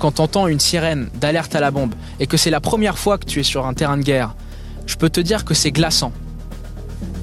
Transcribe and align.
quand 0.00 0.12
t'entends 0.12 0.48
une 0.48 0.58
sirène 0.58 1.08
d'alerte 1.20 1.54
à 1.54 1.60
la 1.60 1.70
bombe 1.70 1.94
et 2.18 2.26
que 2.26 2.36
c'est 2.36 2.50
la 2.50 2.60
première 2.60 2.98
fois 2.98 3.18
que 3.18 3.26
tu 3.26 3.38
es 3.38 3.42
sur 3.44 3.66
un 3.66 3.74
terrain 3.74 3.98
de 3.98 4.02
guerre, 4.02 4.34
je 4.86 4.96
peux 4.96 5.10
te 5.10 5.20
dire 5.20 5.44
que 5.44 5.54
c'est 5.54 5.70
glaçant. 5.70 6.12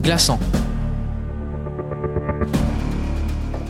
Glaçant. 0.02 0.40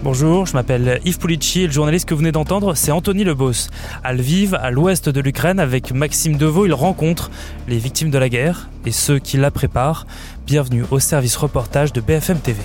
Bonjour, 0.03 0.45
je 0.45 0.53
m'appelle 0.53 1.01
Yves 1.05 1.17
Pulici 1.17 1.61
et 1.61 1.67
le 1.67 1.73
journaliste 1.73 2.07
que 2.07 2.13
vous 2.13 2.19
venez 2.19 2.31
d'entendre, 2.31 2.75
c'est 2.75 2.91
Anthony 2.91 3.23
Lebos. 3.23 3.69
À 4.03 4.13
Lviv, 4.13 4.55
à 4.55 4.71
l'ouest 4.71 5.09
de 5.09 5.19
l'Ukraine, 5.21 5.59
avec 5.59 5.91
Maxime 5.91 6.37
Deveau, 6.37 6.65
il 6.65 6.73
rencontre 6.73 7.31
les 7.67 7.77
victimes 7.77 8.11
de 8.11 8.17
la 8.17 8.29
guerre 8.29 8.69
et 8.85 8.91
ceux 8.91 9.19
qui 9.19 9.37
la 9.37 9.51
préparent. 9.51 10.05
Bienvenue 10.45 10.83
au 10.91 10.99
service 10.99 11.35
reportage 11.37 11.93
de 11.93 12.01
BFM 12.01 12.39
TV. 12.39 12.61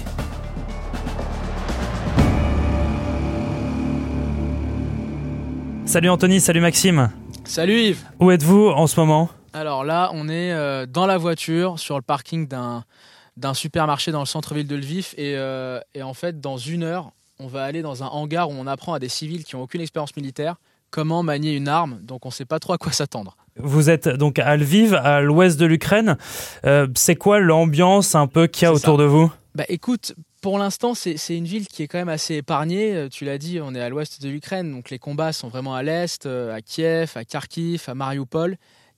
Salut 5.93 6.09
Anthony, 6.09 6.41
salut 6.41 6.63
Maxime. 6.63 7.11
Salut 7.45 7.79
Yves. 7.79 8.03
Où 8.19 8.31
êtes-vous 8.31 8.69
en 8.69 8.87
ce 8.87 8.99
moment? 8.99 9.29
Alors 9.53 9.85
là, 9.85 10.11
on 10.15 10.27
est 10.27 10.51
euh, 10.51 10.87
dans 10.87 11.05
la 11.05 11.19
voiture 11.19 11.79
sur 11.79 11.97
le 11.97 12.03
parking 12.03 12.49
d'un 12.49 13.53
supermarché 13.53 14.11
dans 14.11 14.21
le 14.21 14.25
centre-ville 14.25 14.67
de 14.67 14.75
Lviv 14.75 15.13
et, 15.19 15.35
euh, 15.37 15.81
et 15.95 16.03
en 16.03 16.15
fait 16.15 16.41
dans 16.41 16.57
une 16.57 16.83
heure 16.83 17.11
on 17.39 17.47
va 17.47 17.65
aller 17.65 17.83
dans 17.83 18.03
un 18.03 18.07
hangar 18.07 18.49
où 18.49 18.55
on 18.55 18.67
apprend 18.67 18.95
à 18.95 19.01
des 19.01 19.11
civils 19.11 19.45
qui 19.45 19.55
n'ont 19.55 19.65
aucune 19.65 19.83
expérience 19.83 20.17
militaire 20.17 20.57
comment 20.91 21.23
manier 21.23 21.53
une 21.53 21.69
arme, 21.69 21.99
donc 22.01 22.25
on 22.25 22.31
ne 22.31 22.33
sait 22.33 22.47
pas 22.47 22.59
trop 22.59 22.73
à 22.73 22.79
quoi 22.79 22.93
s'attendre. 22.93 23.37
Vous 23.59 23.91
êtes 23.91 24.09
donc 24.09 24.39
à 24.39 24.57
Lviv, 24.57 24.95
à 24.95 25.21
l'ouest 25.21 25.61
de 25.61 25.67
l'Ukraine. 25.67 26.17
Euh, 26.65 26.87
c'est 26.95 27.17
quoi 27.17 27.39
l'ambiance 27.39 28.15
un 28.15 28.29
peu 28.29 28.47
qu'il 28.47 28.65
y 28.65 28.67
a 28.67 28.73
autour 28.73 28.97
de 28.97 29.05
vous? 29.05 29.31
Bah 29.55 29.65
écoute, 29.69 30.15
pour 30.43 30.59
l'instant, 30.59 30.95
c'est 30.95 31.37
une 31.37 31.47
ville 31.47 31.69
qui 31.69 31.85
est 31.85 31.89
quand 31.89 31.99
même 31.99 32.09
assez 32.09 32.35
épargnée. 32.35 32.95
Euh, 32.95 33.09
tu 33.09 33.25
l'as 33.25 33.39
dit, 33.39 33.61
on 33.61 33.75
est 33.77 33.81
à 33.81 33.89
l'ouest 33.89 34.21
de 34.21 34.29
l'Ukraine, 34.29 34.73
donc 34.73 34.91
les 34.91 34.99
combats 34.99 35.33
sont 35.33 35.49
vraiment 35.49 35.75
à 35.75 35.85
l'est, 35.85 36.27
euh, 36.27 36.53
à 36.53 36.61
Kiev, 36.61 37.13
à 37.15 37.25
Kharkiv, 37.25 37.85
à 37.87 37.95
Mariupol. 37.95 38.57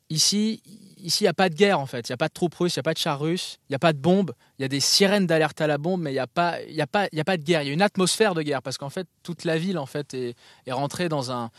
Ici, 0.09 0.63
ici, 1.03 1.25
il 1.25 1.27
n'y 1.27 1.29
a 1.29 1.35
pas 1.35 1.51
de 1.51 1.55
guerre 1.55 1.81
en 1.81 1.85
fait. 1.85 2.09
Il 2.09 2.13
n'y 2.13 2.15
a 2.15 2.17
pas 2.17 2.29
de 2.29 2.33
troupes 2.33 2.55
russes, 2.55 2.77
il 2.77 2.79
n'y 2.79 2.81
a 2.81 2.85
pas 2.85 2.95
de 2.95 2.99
chars 2.99 3.21
russes, 3.21 3.59
il 3.69 3.73
n'y 3.73 3.77
a 3.77 3.79
pas 3.79 3.93
de 3.93 3.99
bombes. 3.99 4.33
Il 4.59 4.63
y 4.63 4.65
a 4.65 4.69
des 4.69 4.81
sirènes 4.81 5.27
d'alerte 5.27 5.61
à 5.61 5.67
la 5.67 5.77
bombe, 5.77 6.01
mais 6.01 6.13
il 6.13 6.15
n'y 6.15 6.19
a, 6.19 6.27
pas, 6.27 6.57
a, 6.57 6.83
a 6.83 7.25
pas 7.25 7.37
de 7.37 7.43
guerre. 7.43 7.61
Il 7.63 7.67
y 7.67 7.71
a 7.71 7.75
une 7.75 7.83
atmosphère 7.83 8.35
de 8.35 8.41
guerre 8.41 8.63
parce 8.63 8.79
qu'en 8.79 8.91
fait, 8.91 9.07
toute 9.23 9.45
la 9.45 9.59
ville 9.59 9.77
en 9.77 9.87
fait 9.87 10.15
est, 10.15 10.35
rentrée 10.71 11.11
dans 11.11 11.31
un, 11.31 11.51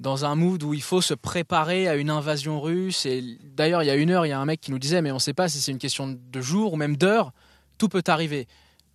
dans 0.00 0.24
un 0.24 0.36
mood 0.36 0.62
où 0.62 0.72
il 0.72 0.82
faut 0.82 1.02
se 1.02 1.12
préparer 1.12 1.86
à 1.86 1.96
une 1.96 2.08
invasion 2.08 2.62
russe. 2.62 3.06
D'ailleurs, 3.42 3.82
il 3.82 3.86
y 3.86 3.90
a 3.90 3.94
une 3.94 4.10
heure, 4.10 4.24
il 4.24 4.30
y 4.30 4.32
a 4.32 4.40
un 4.40 4.46
mec 4.46 4.62
qui 4.62 4.70
nous 4.70 4.78
disait, 4.78 5.02
mais 5.02 5.10
on 5.10 5.16
ne 5.16 5.18
sait 5.20 5.34
pas 5.34 5.50
si 5.50 5.60
c'est 5.60 5.72
une 5.72 5.78
question 5.78 6.18
de 6.18 6.40
jour 6.40 6.72
ou 6.72 6.76
même 6.76 6.96
d'heure. 6.96 7.32
Tout 7.76 7.90
peut 7.90 8.04
arriver. 8.06 8.46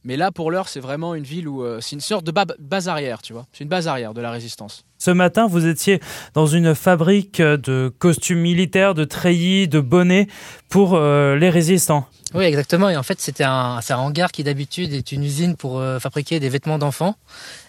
Mais 0.04 0.16
là, 0.16 0.32
pour 0.32 0.50
l'heure, 0.50 0.70
c'est 0.70 0.80
vraiment 0.80 1.14
une 1.14 1.24
ville 1.24 1.48
où 1.48 1.64
euh, 1.64 1.80
c'est 1.82 1.96
une 1.96 2.02
sorte 2.02 2.26
de 2.26 2.34
base 2.60 2.88
arrière, 2.88 3.22
tu 3.22 3.34
vois. 3.34 3.46
C'est 3.52 3.64
une 3.64 3.70
base 3.70 3.88
arrière 3.88 4.14
de 4.14 4.22
la 4.22 4.32
résistance. 4.32 4.86
Ce 4.98 5.12
matin, 5.12 5.48
vous 5.48 5.68
étiez 5.68 6.00
dans 6.34 6.46
une 6.46 6.74
fabrique 6.74 7.42
de 7.42 7.94
costumes 8.00 8.40
militaires, 8.40 8.94
de 8.94 9.04
treillis, 9.04 9.68
de 9.68 9.80
bonnets 9.80 10.28
pour 10.70 10.96
euh, 10.96 11.36
les 11.36 11.50
résistants. 11.50 12.08
Oui, 12.34 12.46
exactement. 12.46 12.90
Et 12.90 12.96
en 12.96 13.04
fait, 13.04 13.20
c'était 13.20 13.44
un, 13.44 13.80
un, 13.88 13.96
hangar 13.96 14.32
qui 14.32 14.44
d'habitude 14.44 14.94
est 14.94 15.12
une 15.12 15.24
usine 15.24 15.56
pour 15.56 15.80
euh, 15.80 16.00
fabriquer 16.00 16.40
des 16.40 16.50
vêtements 16.50 16.78
d'enfants. 16.78 17.16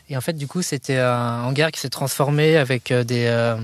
Et 0.08 0.16
en 0.16 0.20
fait, 0.20 0.34
du 0.34 0.46
coup, 0.46 0.62
c'était 0.62 0.98
un 0.98 1.44
hangar 1.44 1.70
qui 1.70 1.80
s'est 1.80 1.88
transformé 1.88 2.56
avec 2.56 2.92
des 2.92 3.56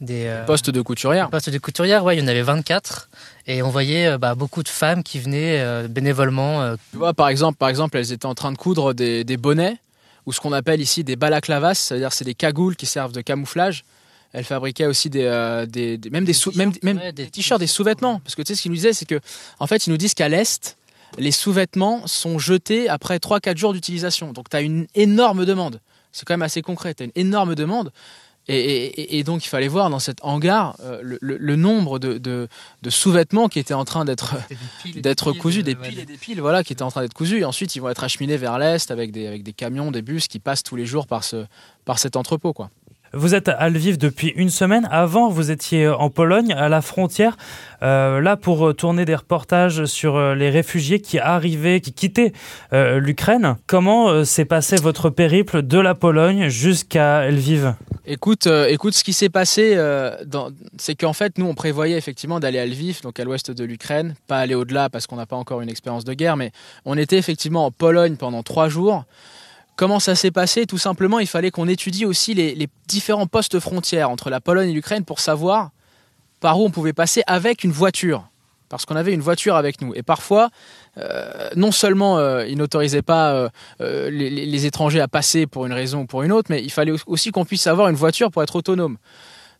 des 0.00 0.26
euh, 0.26 0.44
postes 0.44 0.70
de 0.70 0.80
couturière. 0.80 1.30
Postes 1.30 1.50
de 1.50 1.58
couturière, 1.58 2.04
ouais, 2.04 2.16
il 2.16 2.20
y 2.20 2.24
en 2.24 2.28
avait 2.28 2.42
24 2.42 3.08
et 3.46 3.62
on 3.62 3.70
voyait 3.70 4.06
euh, 4.06 4.18
bah, 4.18 4.34
beaucoup 4.34 4.62
de 4.62 4.68
femmes 4.68 5.02
qui 5.02 5.18
venaient 5.18 5.60
euh, 5.60 5.88
bénévolement. 5.88 6.74
Tu 6.92 6.98
vois, 6.98 7.14
par 7.14 7.28
exemple, 7.28 7.58
par 7.58 7.68
exemple, 7.68 7.96
elles 7.96 8.12
étaient 8.12 8.26
en 8.26 8.34
train 8.34 8.52
de 8.52 8.58
coudre 8.58 8.94
des, 8.94 9.24
des 9.24 9.36
bonnets 9.36 9.78
ou 10.26 10.32
ce 10.32 10.40
qu'on 10.40 10.52
appelle 10.52 10.80
ici 10.80 11.04
des 11.04 11.16
balaklavas, 11.16 11.74
c'est-à-dire 11.74 12.12
c'est 12.12 12.24
des 12.24 12.34
cagoules 12.34 12.76
qui 12.76 12.86
servent 12.86 13.12
de 13.12 13.20
camouflage. 13.20 13.84
Elles 14.34 14.44
fabriquaient 14.44 14.86
aussi 14.86 15.08
des, 15.08 15.64
des, 15.68 15.98
même 16.10 16.26
des 16.26 16.34
sous, 16.34 16.52
même, 16.54 16.72
même 16.82 17.00
des 17.12 17.30
t-shirts, 17.30 17.58
des 17.58 17.66
sous-vêtements. 17.66 18.20
Parce 18.20 18.34
que 18.34 18.42
tu 18.42 18.48
sais 18.48 18.56
ce 18.56 18.62
qu'ils 18.62 18.70
nous 18.70 18.76
disaient, 18.76 18.92
c'est 18.92 19.06
que 19.06 19.18
en 19.58 19.66
fait, 19.66 19.86
ils 19.86 19.90
nous 19.90 19.96
disent 19.96 20.12
qu'à 20.12 20.28
l'est, 20.28 20.76
les 21.16 21.30
sous-vêtements 21.30 22.06
sont 22.06 22.38
jetés 22.38 22.90
après 22.90 23.16
3-4 23.16 23.56
jours 23.56 23.72
d'utilisation. 23.72 24.32
Donc 24.32 24.50
tu 24.50 24.56
as 24.56 24.60
une 24.60 24.86
énorme 24.94 25.46
demande. 25.46 25.80
C'est 26.12 26.26
quand 26.26 26.34
même 26.34 26.42
assez 26.42 26.60
concret. 26.60 26.92
Tu 26.92 27.04
as 27.04 27.06
une 27.06 27.12
énorme 27.14 27.54
demande. 27.54 27.90
Et, 28.50 29.22
donc 29.24 29.44
il 29.44 29.48
fallait 29.48 29.68
voir 29.68 29.90
dans 29.90 29.98
cet 29.98 30.18
hangar 30.22 30.76
euh, 30.80 31.00
le, 31.02 31.56
nombre 31.56 31.98
de, 31.98 32.48
sous-vêtements 32.88 33.48
qui 33.48 33.58
étaient 33.58 33.74
en 33.74 33.84
train 33.84 34.06
d'être 34.06 34.36
d'être 34.96 35.32
cousus, 35.32 35.62
des 35.62 35.74
piles 35.74 35.98
et 35.98 36.06
des 36.06 36.16
piles, 36.16 36.40
voilà, 36.40 36.64
qui 36.64 36.72
étaient 36.72 36.82
en 36.82 36.90
train 36.90 37.02
d'être 37.02 37.14
cousus. 37.14 37.40
Et 37.40 37.44
ensuite 37.44 37.76
ils 37.76 37.80
vont 37.80 37.90
être 37.90 38.04
acheminés 38.04 38.38
vers 38.38 38.58
l'est 38.58 38.90
avec 38.90 39.12
des, 39.12 39.26
avec 39.26 39.42
des 39.42 39.52
camions, 39.52 39.90
des 39.90 40.02
bus 40.02 40.28
qui 40.28 40.38
passent 40.38 40.62
tous 40.62 40.76
les 40.76 40.86
jours 40.86 41.06
par, 41.06 41.24
ce, 41.24 41.44
par 41.84 41.98
cet 41.98 42.16
entrepôt, 42.16 42.52
quoi. 42.54 42.70
Vous 43.14 43.34
êtes 43.34 43.48
à 43.48 43.70
Lviv 43.70 43.96
depuis 43.96 44.34
une 44.36 44.50
semaine. 44.50 44.86
Avant, 44.90 45.30
vous 45.30 45.50
étiez 45.50 45.88
en 45.88 46.10
Pologne, 46.10 46.52
à 46.52 46.68
la 46.68 46.82
frontière, 46.82 47.38
euh, 47.82 48.20
là 48.20 48.36
pour 48.36 48.74
tourner 48.74 49.06
des 49.06 49.14
reportages 49.14 49.86
sur 49.86 50.16
euh, 50.16 50.34
les 50.34 50.50
réfugiés 50.50 51.00
qui 51.00 51.18
arrivaient, 51.18 51.80
qui 51.80 51.94
quittaient 51.94 52.34
euh, 52.74 53.00
l'Ukraine. 53.00 53.56
Comment 53.66 54.24
s'est 54.26 54.44
passé 54.44 54.76
votre 54.76 55.08
périple 55.08 55.62
de 55.62 55.78
la 55.78 55.94
Pologne 55.94 56.48
jusqu'à 56.48 57.30
Lviv? 57.30 57.74
Écoute, 58.04 58.46
écoute, 58.46 58.94
ce 58.94 59.04
qui 59.04 59.14
s'est 59.14 59.28
passé, 59.28 59.78
c'est 60.78 60.94
qu'en 60.94 61.12
fait, 61.12 61.38
nous, 61.38 61.46
on 61.46 61.54
prévoyait 61.54 61.96
effectivement 61.96 62.40
d'aller 62.40 62.58
à 62.58 62.66
Lviv, 62.66 63.00
donc 63.02 63.20
à 63.20 63.24
l'ouest 63.24 63.50
de 63.50 63.64
l'Ukraine, 63.64 64.14
pas 64.26 64.38
aller 64.38 64.54
au-delà 64.54 64.88
parce 64.88 65.06
qu'on 65.06 65.16
n'a 65.16 65.26
pas 65.26 65.36
encore 65.36 65.60
une 65.60 65.68
expérience 65.68 66.04
de 66.04 66.14
guerre, 66.14 66.36
mais 66.36 66.52
on 66.84 66.96
était 66.96 67.18
effectivement 67.18 67.66
en 67.66 67.70
Pologne 67.70 68.16
pendant 68.16 68.42
trois 68.42 68.68
jours. 68.68 69.04
Comment 69.78 70.00
ça 70.00 70.16
s'est 70.16 70.32
passé 70.32 70.66
Tout 70.66 70.76
simplement, 70.76 71.20
il 71.20 71.28
fallait 71.28 71.52
qu'on 71.52 71.68
étudie 71.68 72.04
aussi 72.04 72.34
les, 72.34 72.68
différents 72.88 73.28
postes 73.28 73.60
frontières 73.60 74.10
entre 74.10 74.28
la 74.28 74.40
Pologne 74.40 74.70
et 74.70 74.72
l'Ukraine 74.72 75.04
pour 75.04 75.20
savoir 75.20 75.70
par 76.40 76.58
où 76.58 76.64
on 76.64 76.70
pouvait 76.70 76.92
passer 76.92 77.22
avec 77.28 77.62
une 77.62 77.70
voiture. 77.70 78.28
Parce 78.68 78.86
qu'on 78.86 78.96
avait 78.96 79.14
une 79.14 79.20
voiture 79.20 79.54
avec 79.54 79.80
nous. 79.80 79.94
Et 79.94 80.02
parfois, 80.02 80.50
euh, 80.96 81.50
non 81.54 81.70
seulement 81.70 82.18
euh, 82.18 82.44
ils 82.48 82.58
n'autorisaient 82.58 83.02
pas 83.02 83.48
euh, 83.80 84.10
les, 84.10 84.66
étrangers 84.66 85.00
à 85.00 85.06
passer 85.06 85.46
pour 85.46 85.64
une 85.64 85.72
raison 85.72 86.00
ou 86.00 86.06
pour 86.06 86.24
une 86.24 86.32
autre, 86.32 86.48
mais 86.50 86.60
il 86.60 86.72
fallait 86.72 86.94
aussi 87.06 87.30
qu'on 87.30 87.44
puisse 87.44 87.68
avoir 87.68 87.88
une 87.88 87.94
voiture 87.94 88.32
pour 88.32 88.42
être 88.42 88.56
autonome. 88.56 88.98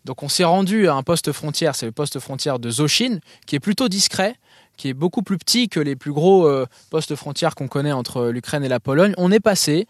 Donc 0.04 0.24
on 0.24 0.28
s'est 0.28 0.42
rendu 0.42 0.88
à 0.88 0.94
un 0.94 1.04
poste 1.04 1.30
frontière, 1.30 1.76
c'est 1.76 1.86
le 1.86 1.92
poste 1.92 2.18
frontière 2.18 2.58
de 2.58 2.70
Zoshin, 2.70 3.20
qui 3.46 3.54
est 3.54 3.60
plutôt 3.60 3.88
discret, 3.88 4.34
qui 4.78 4.88
est 4.88 4.94
beaucoup 4.94 5.22
plus 5.22 5.36
petit 5.36 5.68
que 5.68 5.80
les 5.80 5.96
plus 5.96 6.12
gros 6.12 6.46
euh, 6.46 6.64
postes 6.88 7.14
frontières 7.16 7.54
qu'on 7.54 7.68
connaît 7.68 7.92
entre 7.92 8.28
l'Ukraine 8.28 8.64
et 8.64 8.68
la 8.68 8.80
Pologne. 8.80 9.12
On 9.18 9.30
est 9.30 9.40
passé. 9.40 9.86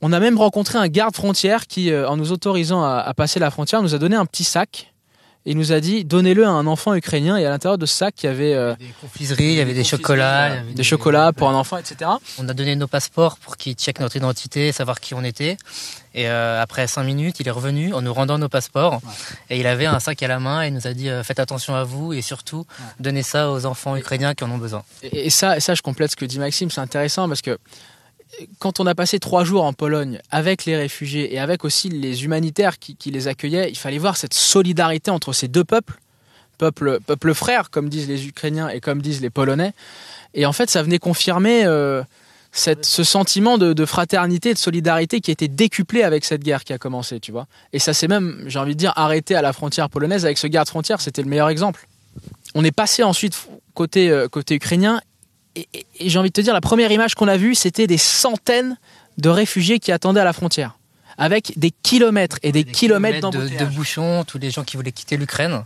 On 0.00 0.12
a 0.12 0.18
même 0.18 0.38
rencontré 0.38 0.78
un 0.78 0.88
garde 0.88 1.14
frontière 1.14 1.68
qui, 1.68 1.92
euh, 1.92 2.08
en 2.08 2.16
nous 2.16 2.32
autorisant 2.32 2.82
à, 2.82 3.12
passer 3.14 3.38
la 3.38 3.50
frontière, 3.50 3.82
nous 3.82 3.94
a 3.94 3.98
donné 3.98 4.16
un 4.16 4.26
petit 4.26 4.44
sac 4.44 4.93
il 5.46 5.58
nous 5.58 5.72
a 5.72 5.80
dit 5.80 6.04
donnez-le 6.04 6.44
à 6.44 6.50
un 6.50 6.66
enfant 6.66 6.94
ukrainien. 6.94 7.36
Et 7.36 7.44
à 7.44 7.50
l'intérieur 7.50 7.78
de 7.78 7.86
ce 7.86 7.94
sac 7.94 8.22
il 8.22 8.26
y 8.26 8.28
avait 8.28 8.54
euh, 8.54 8.74
des 8.76 8.94
confiseries, 9.00 9.44
il 9.44 9.54
y 9.54 9.60
avait 9.60 9.74
des 9.74 9.84
chocolats, 9.84 10.62
des, 10.62 10.82
chocolats 10.82 11.32
pour 11.32 11.48
un 11.48 11.54
enfant, 11.54 11.76
etc. 11.76 12.10
On 12.38 12.48
a 12.48 12.54
donné 12.54 12.76
nos 12.76 12.86
passeports 12.86 13.36
pour 13.36 13.56
qu'ils 13.56 13.74
checkent 13.74 14.00
notre 14.00 14.16
identité, 14.16 14.72
savoir 14.72 15.00
qui 15.00 15.14
on 15.14 15.22
était. 15.22 15.56
Et 16.14 16.28
euh, 16.28 16.62
après 16.62 16.86
cinq 16.86 17.04
minutes, 17.04 17.40
il 17.40 17.48
est 17.48 17.50
revenu 17.50 17.92
en 17.92 18.00
nous 18.00 18.14
rendant 18.14 18.38
nos 18.38 18.48
passeports. 18.48 19.00
Et 19.50 19.58
il 19.58 19.66
avait 19.66 19.86
un 19.86 20.00
sac 20.00 20.22
à 20.22 20.28
la 20.28 20.38
main 20.38 20.62
et 20.62 20.68
il 20.68 20.74
nous 20.74 20.86
a 20.86 20.94
dit 20.94 21.08
euh, 21.08 21.22
faites 21.22 21.40
attention 21.40 21.74
à 21.74 21.84
vous 21.84 22.12
et 22.12 22.22
surtout 22.22 22.66
donnez 23.00 23.22
ça 23.22 23.50
aux 23.50 23.66
enfants 23.66 23.96
ukrainiens 23.96 24.34
qui 24.34 24.44
en 24.44 24.50
ont 24.50 24.58
besoin. 24.58 24.82
Et, 25.02 25.30
ça, 25.30 25.60
ça, 25.60 25.74
je 25.74 25.82
complète 25.82 26.12
ce 26.12 26.16
que 26.16 26.24
dit 26.24 26.38
Maxime, 26.38 26.70
c'est 26.70 26.80
intéressant 26.80 27.28
parce 27.28 27.42
que 27.42 27.58
quand 28.58 28.80
on 28.80 28.86
a 28.86 28.94
passé 28.94 29.18
trois 29.18 29.44
jours 29.44 29.64
en 29.64 29.72
Pologne 29.72 30.20
avec 30.30 30.64
les 30.64 30.76
réfugiés 30.76 31.34
et 31.34 31.38
avec 31.38 31.64
aussi 31.64 31.88
les 31.88 32.24
humanitaires 32.24 32.78
qui, 32.78 33.10
les 33.10 33.28
accueillaient, 33.28 33.70
il 33.70 33.76
fallait 33.76 33.98
voir 33.98 34.16
cette 34.16 34.34
solidarité 34.34 35.10
entre 35.10 35.32
ces 35.32 35.48
deux 35.48 35.64
peuples, 35.64 35.98
peuple, 36.58 37.00
peuple 37.06 37.34
frère, 37.34 37.70
comme 37.70 37.88
disent 37.88 38.08
les 38.08 38.26
Ukrainiens 38.26 38.68
et 38.68 38.80
comme 38.80 39.02
disent 39.02 39.20
les 39.20 39.30
Polonais. 39.30 39.72
Et 40.34 40.46
en 40.46 40.52
fait, 40.52 40.70
ça 40.70 40.82
venait 40.82 40.98
confirmer 40.98 41.64
euh, 41.64 42.02
ce 42.52 43.04
sentiment 43.04 43.58
de, 43.58 43.84
fraternité, 43.84 44.54
de 44.54 44.58
solidarité 44.58 45.20
qui 45.20 45.30
était 45.30 45.48
décuplé 45.48 46.02
avec 46.02 46.24
cette 46.24 46.42
guerre 46.42 46.64
qui 46.64 46.72
a 46.72 46.78
commencé, 46.78 47.20
tu 47.20 47.32
vois. 47.32 47.46
Et 47.72 47.78
ça 47.78 47.92
s'est 47.92 48.08
même, 48.08 48.44
j'ai 48.46 48.58
envie 48.58 48.74
de 48.74 48.78
dire, 48.78 48.92
arrêté 48.96 49.34
à 49.34 49.42
la 49.42 49.52
frontière 49.52 49.90
polonaise 49.90 50.24
avec 50.24 50.38
ce 50.38 50.46
garde 50.46 50.68
frontière, 50.68 51.00
c'était 51.00 51.22
le 51.22 51.28
meilleur 51.28 51.48
exemple. 51.48 51.88
On 52.54 52.64
est 52.64 52.72
passé 52.72 53.02
ensuite 53.02 53.48
côté, 53.74 54.10
euh, 54.10 54.28
côté 54.28 54.54
ukrainien 54.54 55.00
et, 55.56 55.68
j'ai 56.00 56.18
envie 56.18 56.30
de 56.30 56.34
te 56.34 56.40
dire, 56.40 56.52
la 56.52 56.60
première 56.60 56.90
image 56.90 57.14
qu'on 57.14 57.28
a 57.28 57.36
vue, 57.36 57.54
c'était 57.54 57.86
des 57.86 57.98
centaines 57.98 58.76
de 59.18 59.28
réfugiés 59.28 59.78
qui 59.78 59.92
attendaient 59.92 60.20
à 60.20 60.24
la 60.24 60.32
frontière, 60.32 60.78
avec 61.18 61.52
des 61.56 61.70
kilomètres 61.70 62.38
et 62.42 62.52
des, 62.52 62.64
kilomètres, 62.64 63.30
de, 63.30 63.48
de, 63.48 63.64
bouchons, 63.66 64.24
tous 64.24 64.38
les 64.38 64.50
gens 64.50 64.64
qui 64.64 64.76
voulaient 64.76 64.92
quitter 64.92 65.16
l'Ukraine. 65.16 65.64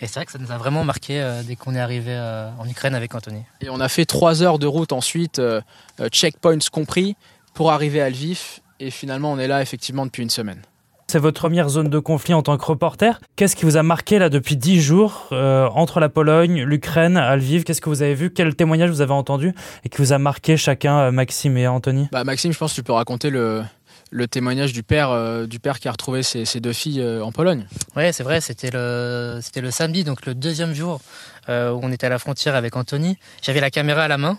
Et 0.00 0.06
c'est 0.06 0.14
vrai 0.14 0.26
que 0.26 0.32
ça 0.32 0.38
nous 0.38 0.50
a 0.50 0.58
vraiment 0.58 0.84
marqué 0.84 1.20
euh, 1.20 1.42
dès 1.42 1.56
qu'on 1.56 1.74
est 1.74 1.80
arrivé 1.80 2.10
euh, 2.10 2.50
en 2.58 2.68
Ukraine 2.68 2.94
avec 2.94 3.14
Anthony. 3.14 3.42
Et 3.60 3.70
on 3.70 3.80
a 3.80 3.88
fait 3.88 4.04
trois 4.04 4.42
heures 4.42 4.58
de 4.58 4.66
route 4.66 4.92
ensuite, 4.92 5.38
euh, 5.38 5.62
checkpoints 6.10 6.58
compris, 6.70 7.16
pour 7.54 7.72
arriver 7.72 8.02
à 8.02 8.10
Lviv. 8.10 8.60
Et 8.80 8.90
finalement, 8.90 9.32
on 9.32 9.38
est 9.38 9.48
là 9.48 9.62
effectivement 9.62 10.04
depuis 10.04 10.22
une 10.22 10.30
semaine. 10.30 10.60
C'est 11.06 11.18
votre 11.18 11.38
première 11.40 11.68
zone 11.68 11.88
de 11.88 11.98
conflit 11.98 12.34
en 12.34 12.42
tant 12.42 12.56
que 12.56 12.64
reporter. 12.64 13.20
Qu'est-ce 13.36 13.54
qui 13.54 13.64
vous 13.64 13.76
a 13.76 13.82
marqué 13.82 14.18
là 14.18 14.30
depuis 14.30 14.56
dix 14.56 14.80
jours 14.80 15.28
euh, 15.32 15.68
entre 15.68 16.00
la 16.00 16.08
Pologne, 16.08 16.62
l'Ukraine, 16.62 17.16
à 17.16 17.36
Lviv? 17.36 17.62
Qu'est-ce 17.62 17.80
que 17.80 17.88
vous 17.88 18.02
avez 18.02 18.14
vu? 18.14 18.30
Quel 18.30 18.54
témoignage 18.56 18.90
vous 18.90 19.00
avez 19.00 19.12
entendu 19.12 19.54
et 19.84 19.88
qui 19.88 19.98
vous 19.98 20.12
a 20.12 20.18
marqué 20.18 20.56
chacun, 20.56 20.98
euh, 20.98 21.10
Maxime 21.12 21.56
et 21.56 21.68
Anthony? 21.68 22.08
Bah, 22.10 22.24
Maxime, 22.24 22.52
je 22.52 22.58
pense 22.58 22.72
que 22.72 22.76
tu 22.76 22.82
peux 22.82 22.92
raconter 22.92 23.30
le, 23.30 23.62
le 24.10 24.26
témoignage 24.26 24.72
du 24.72 24.82
père, 24.82 25.46
du 25.46 25.60
père 25.60 25.78
qui 25.78 25.88
a 25.88 25.92
retrouvé 25.92 26.22
ses, 26.22 26.60
deux 26.60 26.72
filles 26.72 27.04
en 27.22 27.32
Pologne. 27.32 27.66
Ouais, 27.96 28.12
c'est 28.12 28.24
vrai, 28.24 28.40
c'était 28.40 28.70
le, 28.72 29.38
c'était 29.42 29.60
le 29.60 29.70
samedi, 29.70 30.04
donc 30.04 30.26
le 30.26 30.34
deuxième 30.34 30.74
jour 30.74 31.00
où 31.48 31.52
on 31.52 31.92
était 31.92 32.06
à 32.06 32.10
la 32.10 32.18
frontière 32.18 32.54
avec 32.54 32.76
Anthony. 32.76 33.18
J'avais 33.42 33.60
la 33.60 33.70
caméra 33.70 34.02
à 34.02 34.08
la 34.08 34.18
main. 34.18 34.38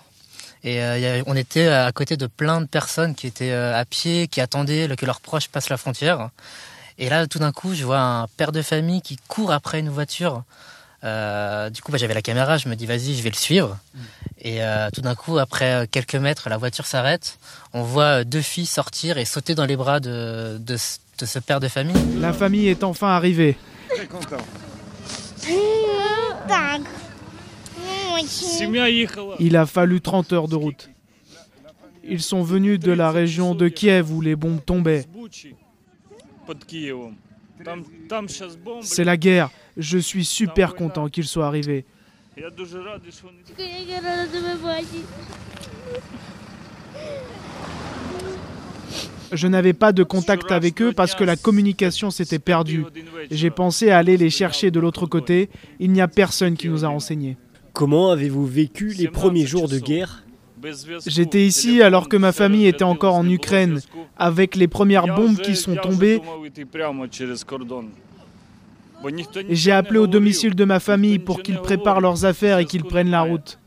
Et 0.67 0.81
on 1.27 1.35
était 1.35 1.67
à 1.67 1.91
côté 1.91 2.17
de 2.17 2.25
plein 2.25 2.59
de 2.59 2.65
personnes 2.65 3.13
qui 3.13 3.27
étaient 3.27 3.51
à 3.51 3.85
pied, 3.85 4.27
qui 4.27 4.41
attendaient 4.41 4.89
que 4.97 5.06
leurs 5.06 5.21
proches 5.21 5.47
passent 5.47 5.69
la 5.69 5.77
frontière. 5.77 6.31
Et 6.97 7.09
là, 7.09 7.27
tout 7.27 7.39
d'un 7.39 7.51
coup, 7.51 7.73
je 7.73 7.83
vois 7.83 8.00
un 8.00 8.27
père 8.27 8.51
de 8.51 8.62
famille 8.62 9.01
qui 9.01 9.17
court 9.27 9.51
après 9.51 9.79
une 9.79 9.89
voiture. 9.89 10.44
Euh, 11.03 11.69
du 11.69 11.81
coup, 11.81 11.91
bah, 11.91 11.97
j'avais 11.97 12.13
la 12.13 12.21
caméra, 12.21 12.57
je 12.57 12.67
me 12.69 12.75
dis 12.75 12.85
vas-y, 12.85 13.15
je 13.15 13.21
vais 13.21 13.29
le 13.29 13.35
suivre. 13.35 13.77
Mm. 13.94 14.00
Et 14.41 14.63
euh, 14.63 14.89
tout 14.91 15.01
d'un 15.01 15.15
coup, 15.15 15.38
après 15.38 15.88
quelques 15.91 16.15
mètres, 16.15 16.50
la 16.50 16.57
voiture 16.57 16.85
s'arrête. 16.85 17.38
On 17.73 17.83
voit 17.83 18.23
deux 18.23 18.41
filles 18.41 18.65
sortir 18.65 19.17
et 19.17 19.25
sauter 19.25 19.56
dans 19.56 19.65
les 19.65 19.75
bras 19.75 20.00
de, 20.00 20.57
de, 20.59 20.77
ce 20.77 21.39
père 21.39 21.59
de 21.59 21.67
famille. 21.67 21.95
La 22.19 22.33
famille 22.33 22.67
est 22.67 22.83
enfin 22.83 23.09
arrivée. 23.09 23.57
Il 29.39 29.57
a 29.57 29.65
fallu 29.65 30.01
30 30.01 30.33
heures 30.33 30.47
de 30.47 30.56
route. 30.56 30.89
Ils 32.03 32.21
sont 32.21 32.44
venus 32.44 32.79
de 32.79 32.91
la 32.91 33.12
région 33.12 33.56
de 33.56 33.67
Kiev 33.67 34.12
où 34.12 34.21
les 34.21 34.35
bombes 34.35 34.63
tombaient. 34.63 35.06
C'est 38.81 39.03
la 39.03 39.17
guerre. 39.17 39.50
Je 39.77 39.97
suis 39.97 40.25
super 40.25 40.75
content 40.75 41.09
qu'il 41.09 41.25
soit 41.25 41.47
arrivé. 41.47 41.85
Je 49.31 49.47
n'avais 49.47 49.73
pas 49.73 49.91
de 49.91 50.03
contact 50.03 50.51
avec 50.51 50.81
eux 50.81 50.94
parce 50.94 51.15
que 51.15 51.23
la 51.23 51.35
communication 51.35 52.12
s'était 52.12 52.39
perdue. 52.39 52.85
J'ai 53.31 53.50
pensé 53.50 53.89
à 53.89 53.97
aller 53.97 54.17
les 54.17 54.29
chercher 54.29 54.69
de 54.69 54.79
l'autre 54.79 55.07
côté. 55.07 55.50
Il 55.79 55.91
n'y 55.91 56.01
a 56.01 56.07
personne 56.07 56.56
qui 56.56 56.69
nous 56.69 56.85
a 56.85 56.89
renseignés. 56.89 57.38
Comment 57.75 58.10
avez-vous 58.12 58.45
vécu 58.45 58.94
les 58.94 59.10
premiers 59.10 59.45
jours 59.45 59.68
de 59.68 59.80
guerre 59.80 60.24
J'étais 61.06 61.45
ici 61.45 61.81
alors 61.81 62.07
que 62.07 62.16
ma 62.16 62.31
famille 62.31 62.68
était 62.68 62.86
encore 62.86 63.16
en 63.16 63.27
Ukraine, 63.30 63.81
avec 64.16 64.56
les 64.56 64.69
premières 64.69 65.13
bombes 65.13 65.38
qui 65.38 65.57
sont 65.57 65.75
tombées. 65.75 66.22
J'ai 69.50 69.72
appelé 69.74 70.00
au 70.00 70.07
domicile 70.07 70.56
de 70.56 70.63
ma 70.63 70.80
famille 70.80 71.19
pour 71.19 71.44
qu'ils 71.44 71.60
préparent 71.60 72.00
leurs 72.00 72.24
affaires 72.24 72.60
et 72.60 72.66
qu'ils 72.66 72.86
prennent 72.86 73.12
la 73.12 73.24
route. 73.24 73.60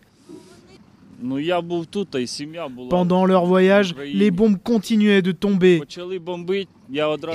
Pendant 2.90 3.26
leur 3.26 3.44
voyage, 3.46 3.94
les 4.12 4.30
bombes 4.30 4.58
continuaient 4.62 5.22
de 5.22 5.32
tomber. 5.32 5.82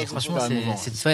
Et 0.01 0.05
franchement, 0.05 0.39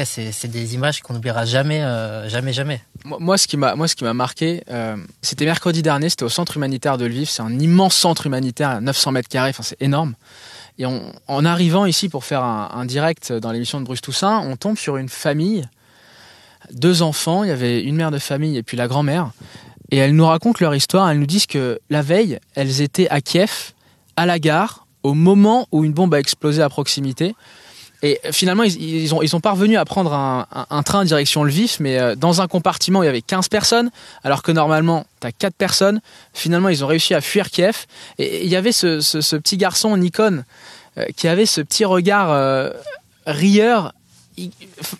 c'est 0.03 0.51
des 0.51 0.75
images 0.75 1.01
qu'on 1.01 1.13
n'oubliera 1.13 1.45
jamais, 1.45 1.81
euh, 1.81 2.29
jamais, 2.29 2.53
jamais. 2.53 2.81
Moi, 3.05 3.37
ce 3.37 3.47
qui 3.47 3.57
m'a, 3.57 3.75
moi, 3.75 3.87
ce 3.87 3.95
qui 3.95 4.03
m'a 4.03 4.13
marqué, 4.13 4.63
euh, 4.69 4.95
c'était 5.21 5.45
mercredi 5.45 5.81
dernier. 5.81 6.09
C'était 6.09 6.23
au 6.23 6.29
centre 6.29 6.57
humanitaire 6.57 6.97
de 6.97 7.05
Lviv. 7.05 7.29
C'est 7.29 7.41
un 7.41 7.57
immense 7.59 7.95
centre 7.95 8.27
humanitaire, 8.27 8.69
à 8.69 8.81
900 8.81 9.11
mètres 9.13 9.29
carrés. 9.29 9.49
Enfin, 9.49 9.63
c'est 9.63 9.81
énorme. 9.81 10.13
Et 10.77 10.85
en 10.85 11.45
arrivant 11.45 11.85
ici 11.85 12.07
pour 12.07 12.23
faire 12.23 12.41
un, 12.43 12.71
un 12.73 12.85
direct 12.85 13.33
dans 13.33 13.51
l'émission 13.51 13.81
de 13.81 13.85
Bruce 13.85 13.99
Toussaint, 13.99 14.39
on 14.39 14.55
tombe 14.55 14.77
sur 14.77 14.95
une 14.95 15.09
famille, 15.09 15.67
deux 16.71 17.01
enfants. 17.01 17.43
Il 17.43 17.49
y 17.49 17.51
avait 17.51 17.83
une 17.83 17.97
mère 17.97 18.11
de 18.11 18.19
famille 18.19 18.55
et 18.55 18.63
puis 18.63 18.77
la 18.77 18.87
grand-mère. 18.87 19.31
Et 19.91 19.97
elles 19.97 20.15
nous 20.15 20.25
racontent 20.25 20.59
leur 20.61 20.75
histoire. 20.75 21.09
Elles 21.09 21.19
nous 21.19 21.25
disent 21.25 21.47
que 21.47 21.79
la 21.89 22.01
veille, 22.01 22.39
elles 22.55 22.81
étaient 22.81 23.09
à 23.09 23.21
Kiev, 23.21 23.73
à 24.15 24.25
la 24.25 24.39
gare, 24.39 24.85
au 25.03 25.13
moment 25.13 25.67
où 25.71 25.83
une 25.83 25.93
bombe 25.93 26.13
a 26.13 26.19
explosé 26.19 26.61
à 26.61 26.69
proximité. 26.69 27.35
Et 28.01 28.19
finalement, 28.31 28.63
ils, 28.63 29.13
ont, 29.13 29.21
ils 29.21 29.35
ont 29.35 29.41
parvenu 29.41 29.75
à 29.75 29.83
prendre 29.83 30.13
un, 30.13 30.47
un, 30.69 30.83
train 30.83 31.03
direction 31.03 31.43
Lviv, 31.43 31.77
mais 31.81 31.99
euh, 31.99 32.15
dans 32.15 32.41
un 32.41 32.47
compartiment, 32.47 33.03
il 33.03 33.07
y 33.07 33.09
avait 33.09 33.21
15 33.21 33.49
personnes, 33.49 33.91
alors 34.23 34.41
que 34.41 34.53
normalement, 34.53 35.05
tu 35.19 35.27
as 35.27 35.33
4 35.33 35.53
personnes. 35.53 35.99
Finalement, 36.33 36.69
ils 36.69 36.83
ont 36.83 36.87
réussi 36.87 37.13
à 37.13 37.19
fuir 37.19 37.49
Kiev. 37.49 37.87
Et 38.17 38.45
il 38.45 38.49
y 38.49 38.55
avait 38.55 38.71
ce, 38.71 39.01
ce, 39.01 39.35
petit 39.35 39.57
garçon, 39.57 39.97
Nikon, 39.97 40.45
euh, 40.97 41.05
qui 41.17 41.27
avait 41.27 41.45
ce 41.45 41.59
petit 41.59 41.83
regard 41.83 42.31
euh, 42.31 42.71
rieur. 43.25 43.93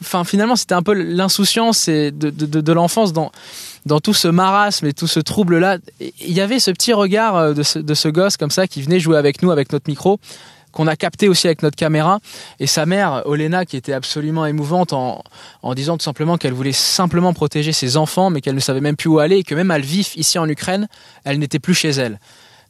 Enfin, 0.02 0.24
finalement, 0.24 0.56
c'était 0.56 0.76
un 0.76 0.84
peu 0.84 0.94
l'insouciance 0.94 1.88
de, 1.88 2.72
l'enfance 2.72 3.14
dans 3.14 4.00
tout 4.00 4.14
ce 4.14 4.28
marasme 4.28 4.88
et 4.88 4.94
tout 4.94 5.08
ce 5.08 5.20
trouble-là, 5.20 5.78
il 6.00 6.34
y 6.34 6.42
avait 6.42 6.60
ce 6.60 6.72
petit 6.72 6.94
regard 6.94 7.36
euh, 7.36 7.54
de 7.54 7.64
ce, 7.64 8.10
gosse 8.10 8.38
comme 8.38 8.52
ça 8.52 8.68
qui 8.68 8.82
venait 8.82 9.00
jouer 9.00 9.18
avec 9.18 9.42
nous, 9.42 9.52
avec 9.52 9.72
notre 9.72 9.90
micro 9.90 10.20
qu'on 10.72 10.86
a 10.86 10.96
capté 10.96 11.28
aussi 11.28 11.48
avec 11.48 11.64
notre 11.64 11.76
caméra. 11.76 12.20
Et 12.60 12.68
sa 12.68 12.86
mère 12.86 13.24
Olena 13.26 13.66
qui 13.66 13.76
était 13.76 13.94
absolument 13.94 14.46
émouvante 14.46 14.94
en, 14.94 15.24
en 15.64 15.74
disant 15.74 15.98
tout 15.98 16.04
simplement 16.04 16.38
qu'elle 16.38 16.54
voulait 16.54 16.72
simplement 16.72 17.34
protéger 17.34 17.72
ses 17.72 17.98
enfants 17.98 18.30
mais 18.30 18.42
qu'elle 18.42 18.56
ne 18.56 18.60
savait 18.60 18.82
même 18.82 18.96
plus 18.96 19.10
où 19.10 19.18
aller 19.20 19.38
et 19.38 19.44
que 19.44 19.56
même 19.56 19.72
à 19.72 19.80
Lviv 19.80 20.10
ici 20.16 20.38
en 20.38 20.48
Ukraine 20.48 20.88
elle 21.24 21.40
n'était 21.40 21.60
plus 21.60 21.74
chez 21.74 21.90
elle. 21.90 22.20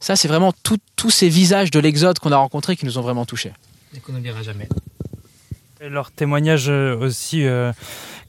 Ça 0.00 0.16
c'est 0.16 0.28
vraiment 0.28 0.54
tous 0.62 1.10
ces 1.10 1.28
visages 1.28 1.70
de 1.70 1.78
l'exode 1.78 2.18
qu'on 2.18 2.32
a 2.32 2.38
rencontrés 2.38 2.74
qui 2.74 2.86
nous 2.86 2.96
ont 2.96 3.02
vraiment 3.02 3.26
touchés. 3.26 3.52
Et 3.94 4.00
qu'on 4.00 4.12
n'oubliera 4.12 4.42
jamais 4.42 4.68
et 5.82 5.88
leur 5.88 6.10
témoignage 6.10 6.68
euh, 6.68 6.94
aussi 6.98 7.46
euh, 7.46 7.72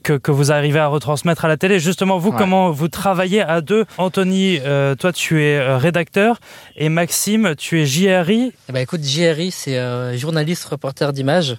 que, 0.03 0.31
vous 0.31 0.51
arrivez 0.51 0.79
à 0.79 0.87
retransmettre 0.87 1.43
à 1.43 1.47
la 1.49 1.57
télé. 1.57 1.79
Justement, 1.79 2.17
vous, 2.17 2.31
comment 2.31 2.71
vous 2.71 2.87
travaillez 2.87 3.41
à 3.41 3.59
deux? 3.59 3.85
Anthony, 3.97 4.59
euh, 4.63 4.95
toi, 4.95 5.11
tu 5.11 5.43
es 5.43 5.57
euh, 5.57 5.77
rédacteur 5.77 6.39
et 6.77 6.87
Maxime, 6.87 7.55
tu 7.57 7.81
es 7.81 7.85
JRI. 7.85 8.53
Eh 8.69 8.71
ben, 8.71 8.79
écoute, 8.79 9.03
JRI, 9.03 9.51
c'est 9.51 9.77
euh, 9.77 10.17
journaliste 10.17 10.63
reporter 10.65 11.11
d'images. 11.11 11.57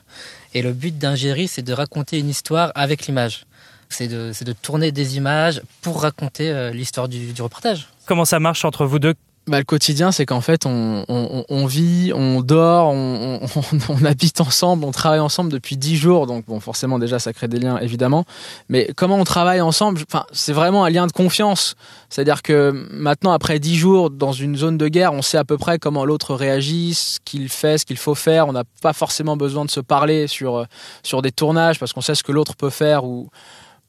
Et 0.54 0.62
le 0.62 0.72
but 0.72 0.96
d'un 0.96 1.14
JRI, 1.14 1.46
c'est 1.46 1.62
de 1.62 1.72
raconter 1.74 2.18
une 2.18 2.28
histoire 2.28 2.72
avec 2.74 3.06
l'image. 3.06 3.44
C'est 3.90 4.08
de, 4.08 4.32
de, 4.44 4.52
tourner 4.52 4.92
des 4.92 5.18
images 5.18 5.60
pour 5.82 6.00
raconter 6.00 6.70
l'histoire 6.72 7.08
du, 7.08 7.34
du 7.34 7.42
reportage. 7.42 7.88
Comment 8.06 8.24
ça 8.24 8.40
marche 8.40 8.64
entre 8.64 8.86
vous 8.86 8.98
deux? 8.98 9.14
Bah, 9.48 9.58
le 9.58 9.64
quotidien, 9.64 10.12
c'est 10.12 10.24
qu'en 10.24 10.40
fait, 10.40 10.66
on, 10.66 11.66
vit, 11.66 12.12
on 12.14 12.42
dort, 12.42 12.90
on, 12.90 13.40
on, 13.88 14.04
habite 14.04 14.40
ensemble, 14.40 14.84
on 14.84 14.92
travaille 14.92 15.18
ensemble 15.18 15.50
depuis 15.50 15.76
dix 15.76 15.96
jours. 15.96 16.28
Donc, 16.28 16.44
bon, 16.46 16.60
forcément, 16.60 17.00
déjà, 17.00 17.18
ça 17.18 17.32
crée 17.32 17.48
des 17.48 17.58
liens, 17.58 17.78
évidemment. 17.78 18.24
Mais 18.68 18.92
comment 18.96 19.16
on 19.16 19.24
travaille 19.24 19.60
ensemble 19.60 20.00
Enfin, 20.08 20.26
c'est 20.30 20.52
vraiment 20.52 20.84
un 20.84 20.90
lien 20.90 21.08
de 21.08 21.12
confiance. 21.12 21.74
C'est-à-dire 22.08 22.42
que 22.42 22.86
maintenant, 22.92 23.32
après 23.32 23.58
dix 23.58 23.74
jours 23.74 24.10
dans 24.10 24.32
une 24.32 24.56
zone 24.56 24.78
de 24.78 24.86
guerre, 24.86 25.12
on 25.12 25.22
sait 25.22 25.38
à 25.38 25.44
peu 25.44 25.58
près 25.58 25.80
comment 25.80 26.04
l'autre 26.04 26.36
réagit, 26.36 26.94
ce 26.94 27.18
qu'il 27.24 27.48
fait, 27.48 27.78
ce 27.78 27.84
qu'il 27.84 27.98
faut 27.98 28.14
faire. 28.14 28.46
On 28.46 28.52
n'a 28.52 28.64
pas 28.80 28.92
forcément 28.92 29.36
besoin 29.36 29.64
de 29.64 29.70
se 29.70 29.80
parler 29.80 30.28
sur 30.28 30.66
sur 31.02 31.20
des 31.20 31.32
tournages 31.32 31.80
parce 31.80 31.92
qu'on 31.92 32.00
sait 32.00 32.14
ce 32.14 32.22
que 32.22 32.32
l'autre 32.32 32.54
peut 32.54 32.70
faire 32.70 33.04
ou 33.04 33.28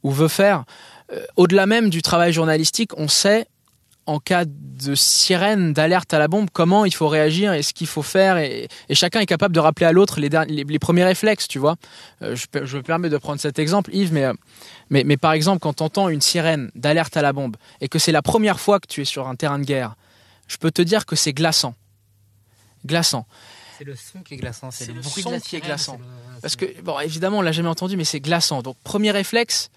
ou 0.02 0.12
veut 0.12 0.28
faire. 0.28 0.64
Euh, 1.12 1.24
au-delà 1.36 1.66
même 1.66 1.90
du 1.90 2.02
travail 2.02 2.34
journalistique, 2.34 2.92
on 2.98 3.08
sait 3.08 3.48
en 4.06 4.20
cas 4.20 4.44
de 4.46 4.96
sirène, 4.96 5.74
d'alerte 5.74 6.14
à 6.14 6.20
la 6.20 6.28
bombe, 6.28 6.50
comment 6.52 6.86
il 6.86 6.94
faut 6.94 7.08
réagir 7.08 7.54
et 7.54 7.64
ce 7.64 7.74
qu'il 7.74 7.88
faut 7.88 8.02
faire. 8.02 8.38
Et, 8.38 8.68
chacun 8.92 9.22
est 9.22 9.26
capable 9.26 9.56
de 9.56 9.60
rappeler 9.60 9.86
à 9.86 9.92
l'autre 9.92 10.20
les, 10.20 10.30
les, 10.48 10.80
premiers 10.80 11.06
réflexes, 11.06 11.48
tu 11.48 11.60
vois. 11.60 11.76
Euh, 12.22 12.36
je, 12.36 12.46
je, 12.66 12.78
me 12.78 12.84
permets 12.84 13.10
de 13.10 13.18
prendre 13.18 13.40
cet 13.40 13.60
exemple, 13.60 13.94
Yves, 13.94 14.14
mais, 14.14 14.26
euh, 14.26 14.34
mais, 14.90 15.04
mais 15.06 15.18
par 15.18 15.34
exemple, 15.34 15.60
quand 15.60 15.74
tu 15.74 15.84
entends 15.84 16.10
une 16.10 16.22
sirène 16.22 16.70
d'alerte 16.76 17.16
à 17.16 17.22
la 17.22 17.34
bombe 17.34 17.56
et 17.82 17.88
que 17.88 18.00
c'est 18.00 18.12
la 18.12 18.22
première 18.22 18.60
fois 18.60 18.80
que 18.80 18.88
tu 18.88 19.02
es 19.02 19.06
sur 19.06 19.28
un 19.28 19.36
terrain 19.36 19.60
de 19.60 19.66
guerre, 19.66 19.96
je 20.48 20.58
peux 20.58 20.72
te 20.72 20.82
dire 20.82 21.06
que 21.06 21.16
c'est 21.16 21.34
glaçant. 21.34 21.76
Glaçant. 22.86 23.26
C'est 23.78 23.86
le 23.86 23.96
son 23.96 24.22
qui 24.22 24.36
est 24.36 24.38
glaçant, 24.38 24.70
c'est 24.70 24.88
le, 24.88 25.02
bruit 25.02 25.24
son 25.24 25.40
qui 25.40 25.56
est 25.56 25.62
glaçant. 25.62 26.00
Parce 26.42 26.56
que, 26.56 26.82
bon, 26.82 27.00
évidemment, 27.00 27.40
on 27.40 27.42
l'a 27.42 27.52
jamais 27.52 27.70
entendu, 27.70 27.98
mais 27.98 28.04
c'est 28.04 28.20
glaçant. 28.20 28.62
Donc, 28.62 28.78
premier 28.84 29.12
réflexe, 29.12 29.72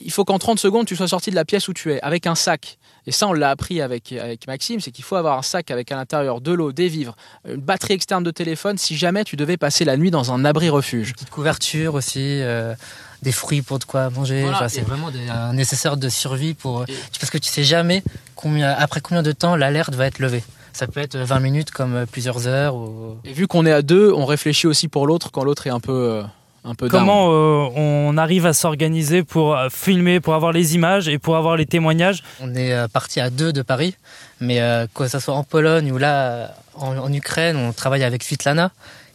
il 0.00 0.10
faut 0.10 0.24
qu'en 0.24 0.38
30 0.38 0.58
secondes, 0.58 0.86
tu 0.86 0.96
sois 0.96 1.08
sorti 1.08 1.30
de 1.30 1.34
la 1.36 1.44
pièce 1.44 1.68
où 1.68 1.72
tu 1.72 1.92
es, 1.92 2.00
avec 2.02 2.26
un 2.26 2.34
sac. 2.34 2.78
Et 3.06 3.12
ça, 3.12 3.28
on 3.28 3.32
l'a 3.32 3.50
appris 3.50 3.80
avec, 3.80 4.12
avec 4.12 4.46
Maxime, 4.46 4.80
c'est 4.80 4.90
qu'il 4.90 5.04
faut 5.04 5.16
avoir 5.16 5.38
un 5.38 5.42
sac 5.42 5.70
avec 5.70 5.92
à 5.92 5.96
l'intérieur 5.96 6.40
de 6.40 6.52
l'eau, 6.52 6.72
des 6.72 6.88
vivres, 6.88 7.14
une 7.48 7.56
batterie 7.60 7.94
externe 7.94 8.24
de 8.24 8.30
téléphone 8.30 8.78
si 8.78 8.96
jamais 8.96 9.24
tu 9.24 9.36
devais 9.36 9.56
passer 9.56 9.84
la 9.84 9.96
nuit 9.96 10.10
dans 10.10 10.32
un 10.32 10.44
abri 10.44 10.68
refuge. 10.68 11.08
Une 11.08 11.14
petite 11.14 11.30
couverture 11.30 11.94
aussi, 11.94 12.40
euh, 12.42 12.74
des 13.22 13.32
fruits 13.32 13.62
pour 13.62 13.78
de 13.78 13.84
quoi 13.84 14.10
manger. 14.10 14.44
c'est 14.68 14.80
vraiment 14.82 15.10
un 15.30 15.52
nécessaire 15.52 15.96
de 15.96 16.08
survie 16.08 16.54
pour 16.54 16.84
parce 17.20 17.30
que 17.30 17.38
tu 17.38 17.48
sais 17.48 17.64
jamais 17.64 18.02
combien, 18.34 18.70
après 18.70 19.00
combien 19.00 19.22
de 19.22 19.32
temps 19.32 19.56
l'alerte 19.56 19.94
va 19.94 20.06
être 20.06 20.18
levée. 20.18 20.42
Ça 20.72 20.86
peut 20.86 21.00
être 21.00 21.16
20 21.16 21.40
minutes 21.40 21.70
comme 21.70 22.04
plusieurs 22.06 22.46
heures. 22.46 22.76
Et 23.24 23.32
vu 23.32 23.46
qu'on 23.46 23.64
est 23.64 23.72
à 23.72 23.82
deux, 23.82 24.12
on 24.12 24.26
réfléchit 24.26 24.66
aussi 24.66 24.88
pour 24.88 25.06
l'autre 25.06 25.30
quand 25.30 25.42
l'autre 25.42 25.66
est 25.66 25.70
un 25.70 25.80
peu 25.80 26.22
Comment 26.90 27.30
euh, 27.30 27.68
on 27.76 28.16
arrive 28.16 28.46
à 28.46 28.52
s'organiser 28.52 29.22
pour 29.22 29.56
euh, 29.56 29.68
filmer, 29.70 30.20
pour 30.20 30.34
avoir 30.34 30.52
les 30.52 30.74
images 30.74 31.08
et 31.08 31.18
pour 31.18 31.36
avoir 31.36 31.56
les 31.56 31.66
témoignages? 31.66 32.22
On 32.40 32.54
est 32.54 32.72
euh, 32.72 32.88
parti 32.88 33.20
à 33.20 33.30
deux 33.30 33.52
de 33.52 33.62
Paris, 33.62 33.96
mais 34.40 34.60
que 34.94 35.06
ce 35.08 35.18
soit 35.18 35.34
en 35.34 35.44
Pologne 35.44 35.92
ou 35.92 35.98
là 35.98 36.54
en, 36.74 37.12
Ukraine, 37.12 37.56
on 37.56 37.72
travaille 37.72 38.04
avec 38.04 38.24
Fitlana. 38.24 38.70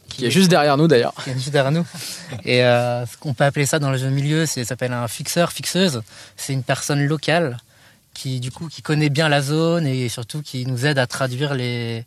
Qui, 0.08 0.26
est 0.26 0.32
juste 0.32 0.50
derrière 0.50 0.76
nous 0.76 0.88
d'ailleurs. 0.88 1.14
Qui 1.24 1.30
est 1.30 1.34
juste 1.34 1.52
derrière 1.52 1.72
nous. 1.72 1.86
Et 2.44 2.60
ce 2.60 3.18
qu'on 3.20 3.34
peut 3.34 3.46
appeler 3.46 3.66
ça 3.66 3.80
dans 3.80 3.92
le 3.92 3.98
jeune 3.98 4.14
milieu, 4.14 4.46
ça 4.46 4.64
s'appelle 4.66 4.94
un 4.94 5.08
fixeur, 5.08 5.52
fixeuse. 5.52 6.02
C'est 6.36 6.54
une 6.54 6.64
personne 6.64 7.06
locale 7.06 7.58
qui 8.14 8.42
du 8.42 8.52
coup 8.52 8.68
qui 8.68 8.82
connaît 8.82 9.10
bien 9.10 9.30
la 9.30 9.42
zone 9.42 9.88
et 9.88 10.10
surtout 10.10 10.42
qui 10.42 10.66
nous 10.66 10.86
aide 10.86 11.00
à 11.00 11.08
traduire 11.08 11.54
les 11.54 12.04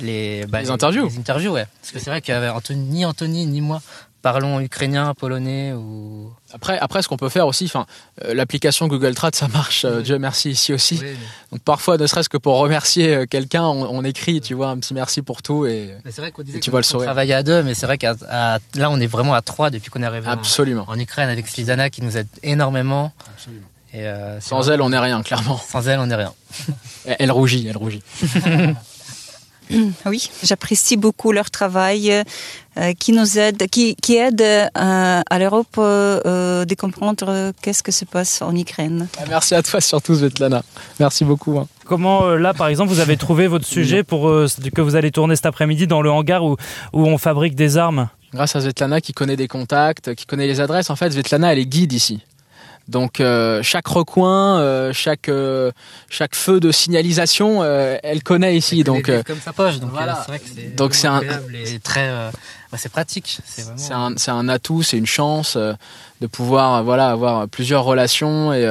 les, 0.00 0.46
bah, 0.46 0.60
Les 0.60 0.70
interviews. 0.70 1.06
Les 1.08 1.18
interviews, 1.18 1.52
ouais. 1.52 1.66
Parce 1.80 1.92
que 1.92 1.98
c'est 1.98 2.10
vrai 2.10 2.20
que 2.20 2.72
ni 2.72 3.04
Anthony 3.04 3.46
ni 3.46 3.60
moi 3.60 3.82
parlons 4.22 4.60
ukrainien, 4.60 5.14
polonais 5.14 5.72
ou. 5.72 6.32
Après, 6.52 6.78
après 6.78 7.02
ce 7.02 7.08
qu'on 7.08 7.16
peut 7.16 7.28
faire 7.28 7.46
aussi, 7.46 7.66
enfin, 7.66 7.86
euh, 8.24 8.34
l'application 8.34 8.88
Google 8.88 9.14
Trad, 9.14 9.34
ça 9.34 9.48
marche, 9.48 9.84
euh, 9.84 10.00
Dieu 10.00 10.18
merci 10.18 10.50
ici 10.50 10.72
aussi. 10.72 10.98
Oui, 11.02 11.08
Donc 11.52 11.60
parfois, 11.60 11.98
ne 11.98 12.06
serait-ce 12.06 12.28
que 12.28 12.38
pour 12.38 12.56
remercier 12.58 13.14
euh, 13.14 13.26
quelqu'un, 13.26 13.64
on, 13.64 13.84
on 13.84 14.02
écrit, 14.04 14.40
tu 14.40 14.54
vois, 14.54 14.68
un 14.70 14.78
petit 14.78 14.94
merci 14.94 15.22
pour 15.22 15.42
tout 15.42 15.66
et 15.66 15.94
mais 16.04 16.10
c'est 16.10 16.20
vrai 16.22 16.32
qu'on 16.32 16.42
disait 16.42 16.58
Et 16.58 16.60
tu 16.60 16.70
vois 16.70 16.80
le 16.80 16.84
sourire. 16.84 17.06
travaillait 17.06 17.34
à 17.34 17.42
deux, 17.42 17.62
mais 17.62 17.74
c'est 17.74 17.86
vrai 17.86 17.98
qu'à 17.98 18.14
là 18.74 18.90
on 18.90 18.98
est 19.00 19.06
vraiment 19.06 19.34
à 19.34 19.42
trois 19.42 19.70
depuis 19.70 19.90
qu'on 19.90 20.02
est 20.02 20.06
arrivé 20.06 20.26
en, 20.28 20.32
absolument. 20.32 20.84
en 20.88 20.98
Ukraine 20.98 21.28
avec 21.28 21.46
Slidana 21.46 21.90
qui 21.90 22.02
nous 22.02 22.16
aide 22.16 22.28
énormément. 22.42 23.12
Et 23.94 24.06
euh, 24.06 24.38
c'est 24.40 24.50
Sans 24.50 24.68
elle, 24.70 24.82
on 24.82 24.90
n'est 24.90 24.98
rien, 24.98 25.22
clairement. 25.22 25.58
sans 25.58 25.88
elle, 25.88 25.98
on 25.98 26.06
n'est 26.06 26.14
rien. 26.14 26.32
Elle 27.18 27.30
rougit, 27.32 27.66
elle 27.68 27.76
rougit. 27.78 28.02
Oui, 30.06 30.30
j'apprécie 30.42 30.96
beaucoup 30.96 31.32
leur 31.32 31.50
travail 31.50 32.12
euh, 32.78 32.92
qui 32.98 33.12
nous 33.12 33.38
aide, 33.38 33.68
qui, 33.68 33.94
qui 33.96 34.16
aide 34.16 34.40
euh, 34.40 34.66
à 34.74 35.38
l'Europe 35.38 35.66
euh, 35.78 36.64
de 36.64 36.74
comprendre 36.74 37.52
qu'est-ce 37.62 37.82
que 37.82 37.92
se 37.92 38.04
passe 38.04 38.40
en 38.42 38.54
Ukraine. 38.56 39.08
Ah, 39.18 39.24
Merci 39.28 39.54
à 39.54 39.62
toi 39.62 39.80
surtout, 39.80 40.14
Svetlana. 40.14 40.62
Merci 41.00 41.24
beaucoup. 41.24 41.58
hein. 41.58 41.66
Comment, 41.84 42.28
là, 42.34 42.52
par 42.54 42.68
exemple, 42.68 42.90
vous 42.92 43.00
avez 43.00 43.16
trouvé 43.16 43.46
votre 43.46 43.66
sujet 43.66 44.02
pour 44.04 44.28
euh, 44.28 44.46
que 44.74 44.80
vous 44.80 44.94
allez 44.96 45.10
tourner 45.10 45.36
cet 45.36 45.46
après-midi 45.46 45.86
dans 45.86 46.02
le 46.02 46.10
hangar 46.10 46.44
où, 46.44 46.56
où 46.92 47.06
on 47.06 47.18
fabrique 47.18 47.54
des 47.54 47.76
armes? 47.78 48.08
Grâce 48.34 48.54
à 48.56 48.60
Svetlana 48.60 49.00
qui 49.00 49.14
connaît 49.14 49.36
des 49.36 49.48
contacts, 49.48 50.14
qui 50.14 50.26
connaît 50.26 50.46
les 50.46 50.60
adresses. 50.60 50.90
En 50.90 50.96
fait, 50.96 51.10
Svetlana, 51.10 51.52
elle 51.52 51.58
est 51.58 51.66
guide 51.66 51.92
ici. 51.94 52.20
Donc 52.88 53.20
euh, 53.20 53.62
chaque 53.62 53.86
recoin, 53.86 54.58
euh, 54.60 54.92
chaque 54.94 55.28
euh, 55.28 55.70
chaque 56.08 56.34
feu 56.34 56.58
de 56.58 56.72
signalisation, 56.72 57.62
euh, 57.62 57.98
elle 58.02 58.22
connaît 58.22 58.56
ici. 58.56 58.82
Donc 58.82 59.08
euh, 59.10 59.22
comme 59.22 59.40
sa 59.40 59.52
poche, 59.52 59.78
donc 59.78 59.90
voilà. 59.90 60.24
euh, 60.30 60.36
c'est 60.54 60.74
Donc 60.74 60.94
c'est 60.94 61.06
un- 61.06 61.20
et 61.20 61.78
très, 61.80 62.08
euh, 62.08 62.30
bah, 62.72 62.78
c'est 62.80 62.90
pratique. 62.90 63.40
C'est 63.44 63.62
vraiment. 63.62 64.10
un 64.12 64.16
c'est 64.16 64.30
un 64.30 64.48
atout, 64.48 64.82
c'est 64.82 64.96
une 64.96 65.06
chance 65.06 65.56
euh, 65.56 65.74
de 66.22 66.26
pouvoir 66.26 66.82
voilà 66.82 67.10
avoir 67.10 67.46
plusieurs 67.48 67.84
relations 67.84 68.52
et 68.54 68.64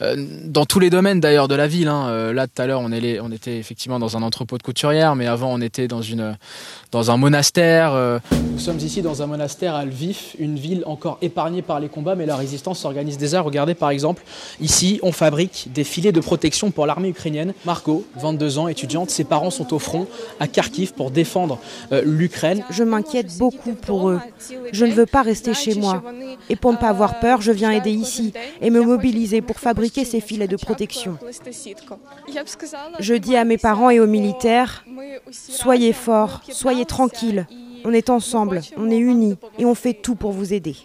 dans 0.00 0.64
tous 0.64 0.80
les 0.80 0.88
domaines 0.88 1.20
d'ailleurs 1.20 1.48
de 1.48 1.54
la 1.54 1.66
ville. 1.66 1.88
hein. 1.88 2.08
Euh, 2.08 2.32
là 2.32 2.46
tout 2.46 2.60
à 2.62 2.66
l'heure 2.66 2.80
on, 2.80 2.90
était 2.92 3.58
effectivement 3.58 3.98
dans 3.98 4.16
un 4.16 4.22
entrepôt 4.22 4.56
de 4.56 4.62
couturière, 4.62 5.14
mais 5.14 5.26
avant 5.26 5.52
on 5.52 5.60
était 5.60 5.88
dans 5.88 7.10
un 7.10 7.16
monastère. 7.16 7.92
euh. 7.92 8.18
Nous 8.52 8.58
sommes 8.58 8.78
ici 8.78 9.02
dans 9.02 9.22
un 9.22 9.26
monastère 9.26 9.74
à 9.74 9.84
Lviv, 9.84 10.18
une 10.38 10.56
ville 10.56 10.82
encore 10.86 11.18
épargnée 11.20 11.62
par 11.62 11.80
les 11.80 11.88
combats, 11.88 12.14
mais 12.14 12.26
la 12.26 12.36
résistance 12.36 12.78
s'organise 12.80 13.18
déjà. 13.18 13.40
Regardez 13.42 13.74
par 13.74 13.90
exemple, 13.90 14.22
ici 14.60 15.00
on 15.02 15.12
fabrique 15.12 15.68
des 15.74 15.84
filets 15.84 16.12
de 16.12 16.20
protection 16.20 16.70
pour 16.70 16.86
l'armée 16.86 17.08
ukrainienne. 17.08 17.52
Margot, 17.64 18.04
22 18.16 18.58
ans, 18.58 18.68
étudiante, 18.68 19.10
ses 19.10 19.24
parents 19.24 19.50
sont 19.50 19.74
au 19.74 19.78
front 19.78 20.06
à 20.40 20.46
Kharkiv 20.46 20.92
pour 20.94 21.10
défendre 21.10 21.58
euh, 21.92 22.02
l'Ukraine. 22.04 22.64
Je 22.70 22.84
m'inquiète 22.84 23.36
beaucoup 23.38 23.72
pour 23.74 24.08
eux. 24.10 24.20
Je 24.72 24.84
ne 24.86 24.92
veux 24.92 25.06
pas 25.06 25.22
rester 25.22 25.52
chez 25.54 25.74
moi. 25.74 26.02
Et 26.48 26.56
pour 26.56 26.72
ne 26.72 26.78
pas 26.78 26.88
avoir 26.88 27.20
peur, 27.20 27.42
je 27.42 27.52
viens 27.52 27.70
aider 27.70 27.90
ici 27.92 28.32
et 28.62 28.70
me 28.70 28.80
mobiliser 28.80 29.42
pour 29.42 29.58
fabriquer 29.58 29.89
ces 30.04 30.20
filets 30.20 30.48
de 30.48 30.56
protection. 30.56 31.18
Je 32.98 33.14
dis 33.14 33.36
à 33.36 33.44
mes 33.44 33.58
parents 33.58 33.90
et 33.90 34.00
aux 34.00 34.06
militaires, 34.06 34.84
soyez 35.30 35.92
forts, 35.92 36.40
soyez 36.50 36.84
tranquilles. 36.84 37.46
On 37.84 37.92
est 37.92 38.10
ensemble, 38.10 38.60
on 38.76 38.90
est 38.90 38.98
unis 38.98 39.36
et 39.58 39.64
on 39.64 39.74
fait 39.74 39.94
tout 39.94 40.14
pour 40.14 40.32
vous 40.32 40.52
aider. 40.52 40.76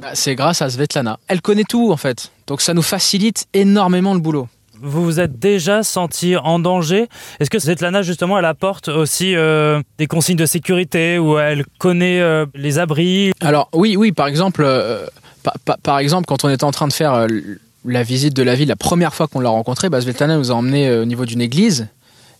Bah, 0.00 0.08
c'est 0.12 0.34
grâce 0.34 0.60
à 0.60 0.68
Svetlana. 0.68 1.18
Elle 1.26 1.40
connaît 1.40 1.64
tout 1.64 1.90
en 1.90 1.96
fait, 1.96 2.30
donc 2.46 2.60
ça 2.60 2.74
nous 2.74 2.82
facilite 2.82 3.46
énormément 3.54 4.12
le 4.12 4.20
boulot. 4.20 4.46
Vous 4.80 5.02
vous 5.04 5.18
êtes 5.20 5.38
déjà 5.40 5.82
senti 5.82 6.36
en 6.36 6.58
danger 6.60 7.08
Est-ce 7.40 7.50
que 7.50 7.58
Svetlana, 7.58 8.02
justement, 8.02 8.38
elle 8.38 8.44
apporte 8.44 8.88
aussi 8.88 9.34
euh, 9.34 9.80
des 9.96 10.06
consignes 10.06 10.36
de 10.36 10.46
sécurité 10.46 11.18
ou 11.18 11.36
elle 11.38 11.64
connaît 11.78 12.20
euh, 12.20 12.46
les 12.54 12.78
abris? 12.78 13.32
Alors 13.40 13.70
oui, 13.72 13.96
oui, 13.96 14.12
par 14.12 14.28
exemple, 14.28 14.62
euh, 14.64 15.04
pa- 15.42 15.54
pa- 15.64 15.78
par 15.82 15.98
exemple, 15.98 16.26
quand 16.26 16.44
on 16.44 16.48
était 16.50 16.62
en 16.62 16.70
train 16.70 16.86
de 16.86 16.92
faire 16.92 17.12
euh, 17.14 17.26
la 17.84 18.02
visite 18.02 18.34
de 18.34 18.42
la 18.42 18.54
ville, 18.54 18.68
la 18.68 18.76
première 18.76 19.14
fois 19.14 19.28
qu'on 19.28 19.40
l'a 19.40 19.50
rencontrée, 19.50 19.88
bah, 19.88 20.00
Svetlana 20.00 20.36
nous 20.36 20.50
a 20.50 20.54
emmenés 20.54 20.88
euh, 20.88 21.02
au 21.02 21.04
niveau 21.04 21.24
d'une 21.26 21.40
église 21.40 21.86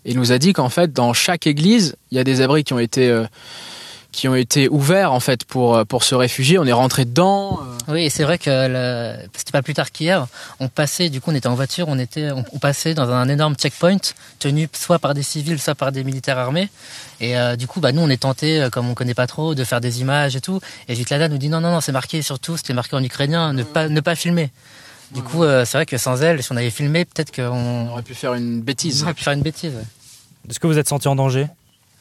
et 0.05 0.15
nous 0.15 0.33
a 0.33 0.39
dit 0.39 0.53
qu'en 0.53 0.69
fait, 0.69 0.93
dans 0.93 1.13
chaque 1.13 1.47
église, 1.47 1.97
il 2.11 2.17
y 2.17 2.21
a 2.21 2.25
des 2.25 2.41
abris 2.41 2.65
qui 2.65 2.73
ont 2.73 2.79
été 2.79 3.09
euh, 3.09 3.25
qui 4.11 4.27
ont 4.27 4.35
été 4.35 4.69
ouverts 4.71 5.13
en 5.13 5.21
fait 5.21 5.45
pour 5.45 5.77
euh, 5.77 5.85
pour 5.85 6.03
se 6.03 6.15
réfugier. 6.15 6.59
On 6.59 6.65
est 6.65 6.73
rentré 6.73 7.05
dedans. 7.05 7.61
euh, 7.89 7.93
Oui, 7.93 8.05
et 8.05 8.11
c'est 8.11 8.25
vrai 8.25 8.39
que 8.39 8.49
le- 8.51 9.29
c'était 9.37 9.53
pas 9.53 9.63
plus 9.63 9.75
tard 9.75 9.93
qu'hier. 9.93 10.27
On 10.61 10.69
passait, 10.69 11.09
du 11.11 11.21
coup, 11.21 11.31
on 11.31 11.35
était 11.35 11.47
en 11.47 11.55
voiture, 11.55 11.87
on 11.89 11.99
était, 11.99 12.31
on, 12.33 12.43
on 12.53 12.59
passait 12.59 12.95
dans 12.95 13.11
un 13.11 13.29
énorme 13.29 13.55
checkpoint 13.55 13.99
tenu 14.39 14.69
soit 14.73 14.99
par 14.99 15.13
des 15.15 15.23
civils, 15.23 15.59
soit 15.61 15.75
par 15.75 15.93
des 15.93 16.05
militaires 16.05 16.39
armés. 16.39 16.69
Et 17.21 17.37
euh, 17.37 17.55
du 17.57 17.67
coup, 17.67 17.81
bah 17.81 17.93
nous, 17.93 18.01
on 18.01 18.09
est 18.09 18.23
tenté, 18.23 18.67
comme 18.73 18.89
on 18.89 18.95
connaît 18.95 19.15
pas 19.15 19.27
trop, 19.27 19.55
de 19.55 19.63
faire 19.65 19.81
des 19.81 20.01
images 20.01 20.37
et 20.37 20.41
tout. 20.41 20.59
Et 20.89 20.95
Jitlada 20.95 21.29
nous 21.29 21.39
dit 21.39 21.49
non, 21.51 21.61
non, 21.61 21.71
non, 21.71 21.81
c'est 21.81 21.93
marqué 21.93 22.23
surtout, 22.23 22.57
c'était 22.57 22.75
marqué 22.75 22.97
en 22.97 23.05
ukrainien, 23.05 23.53
ne 23.53 23.63
pas, 23.63 23.89
ne 23.89 24.01
pas 24.01 24.15
filmer. 24.15 24.51
Du 25.13 25.23
coup, 25.23 25.43
euh, 25.43 25.65
c'est 25.65 25.79
vrai 25.79 25.87
que 25.87 25.97
sans 25.97 26.23
elle, 26.23 26.43
si 26.43 26.53
on 26.53 26.57
avait 26.57 26.71
filmé, 26.71 27.05
peut-être 27.05 27.33
on 27.39 27.51
qu'on 27.51 27.89
aurait 27.93 28.03
pu 28.03 28.15
faire 28.15 28.35
une 28.35 28.61
bêtise. 28.61 29.03
aurait 29.03 29.15
pu 29.15 29.25
faire 29.25 29.33
une 29.33 29.43
bêtise. 29.43 29.75
ouais. 29.75 29.83
Est-ce 30.49 30.61
que 30.61 30.67
vous 30.67 30.79
êtes 30.79 30.89
senti 30.89 31.09
en 31.09 31.17
danger? 31.17 31.47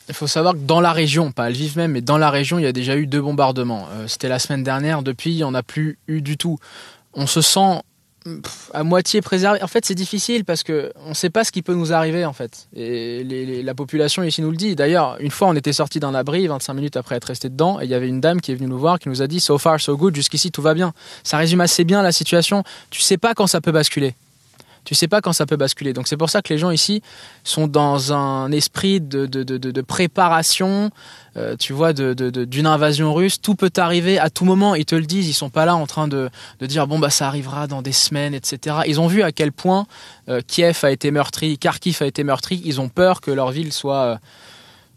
Il 0.10 0.14
faut 0.14 0.28
savoir 0.28 0.54
que 0.54 0.60
dans 0.60 0.80
la 0.80 0.94
région, 0.94 1.32
pas 1.32 1.46
à 1.46 1.50
Lviv 1.50 1.78
même, 1.78 1.92
mais 1.92 2.02
dans 2.02 2.18
la 2.18 2.30
région, 2.30 2.60
il 2.60 2.64
y 2.64 2.68
a 2.68 2.72
déjà 2.72 2.96
eu 2.96 3.08
deux 3.08 3.22
bombardements. 3.22 3.88
Euh, 3.92 4.08
C'était 4.08 4.30
la 4.30 4.40
semaine 4.40 4.64
dernière. 4.64 5.04
Depuis, 5.04 5.32
il 5.32 5.36
n'y 5.38 5.44
en 5.44 5.54
a 5.54 5.64
plus 5.64 5.98
eu 6.08 6.22
du 6.22 6.38
tout. 6.38 6.58
On 7.14 7.28
se 7.28 7.42
sent 7.42 7.82
à 8.74 8.84
moitié 8.84 9.22
préservé. 9.22 9.62
En 9.62 9.68
fait, 9.68 9.86
c'est 9.86 9.96
difficile 9.96 10.46
parce 10.46 10.64
que 10.64 10.92
on 11.06 11.10
ne 11.10 11.14
sait 11.14 11.30
pas 11.30 11.44
ce 11.44 11.52
qui 11.52 11.62
peut 11.62 11.74
nous 11.74 11.94
arriver 11.94 12.26
en 12.26 12.34
fait. 12.34 12.68
Et 12.76 13.64
la 13.64 13.74
population 13.74 14.24
ici 14.24 14.42
nous 14.42 14.52
le 14.52 14.58
dit. 14.58 14.76
D'ailleurs, 14.76 15.18
une 15.20 15.32
fois, 15.32 15.48
on 15.48 15.56
était 15.56 15.74
sorti 15.74 16.00
d'un 16.00 16.14
abri 16.14 16.48
25 16.48 16.74
minutes 16.74 16.98
après 16.98 17.16
être 17.16 17.26
resté 17.26 17.50
dedans, 17.50 17.80
et 17.80 17.86
il 17.86 17.90
y 17.90 17.94
avait 17.94 18.08
une 18.08 18.22
dame 18.22 18.42
qui 18.42 18.52
est 18.52 18.56
venue 18.56 18.70
nous 18.70 18.80
voir, 18.80 19.00
qui 19.00 19.10
nous 19.10 19.22
a 19.22 19.28
dit 19.28 19.40
"So 19.40 19.58
far, 19.58 19.80
so 19.80 19.96
good. 19.98 20.16
Jusqu'ici, 20.16 20.52
tout 20.52 20.62
va 20.62 20.74
bien." 20.74 20.94
Ça 21.24 21.38
résume 21.38 21.62
assez 21.62 21.84
bien 21.84 22.02
la 22.02 22.12
situation. 22.12 22.64
Tu 22.90 23.02
sais 23.02 23.18
pas 23.18 23.34
quand 23.34 23.48
ça 23.48 23.62
peut 23.62 23.72
basculer. 23.72 24.16
Tu 24.88 24.96
sais 24.96 25.10
pas 25.10 25.20
quand 25.20 25.34
ça 25.34 25.46
peut 25.46 25.58
basculer. 25.58 25.92
Donc 25.92 26.08
c'est 26.08 26.16
pour 26.16 26.30
ça 26.30 26.42
que 26.42 26.54
les 26.54 26.58
gens 26.58 26.72
ici 26.72 27.02
sont 27.44 27.68
dans 27.68 28.14
un 28.14 28.50
esprit 28.54 29.02
de, 29.02 29.26
de, 29.26 29.44
de, 29.44 29.82
préparation, 29.82 30.92
euh, 31.36 31.58
tu 31.60 31.74
vois, 31.74 31.92
d'une 31.92 32.66
invasion 32.66 33.14
russe. 33.14 33.42
Tout 33.42 33.56
peut 33.56 33.70
arriver 33.76 34.18
à 34.18 34.30
tout 34.30 34.46
moment. 34.46 34.76
Ils 34.76 34.86
te 34.86 34.96
le 34.96 35.06
disent. 35.06 35.28
Ils 35.28 35.34
sont 35.34 35.50
pas 35.50 35.66
là 35.66 35.76
en 35.76 35.88
train 35.88 36.08
de, 36.08 36.30
dire 36.62 36.88
bon 36.88 37.00
bah 37.00 37.10
ça 37.10 37.28
arrivera 37.28 37.68
dans 37.68 37.82
des 37.82 37.92
semaines, 37.92 38.34
etc. 38.34 38.78
Ils 38.88 39.02
ont 39.02 39.08
vu 39.08 39.24
à 39.24 39.34
quel 39.34 39.52
point 39.52 39.88
euh, 40.30 40.40
Kiev 40.48 40.80
a 40.84 40.92
été 40.92 41.12
meurtri, 41.12 41.58
Kharkiv 41.58 41.98
a 42.00 42.06
été 42.06 42.24
meurtri. 42.24 42.62
Ils 42.64 42.80
ont 42.80 42.88
peur 42.88 43.20
que 43.20 43.30
leur 43.30 43.52
ville 43.52 43.74
soit, 43.74 44.04
euh, 44.04 44.18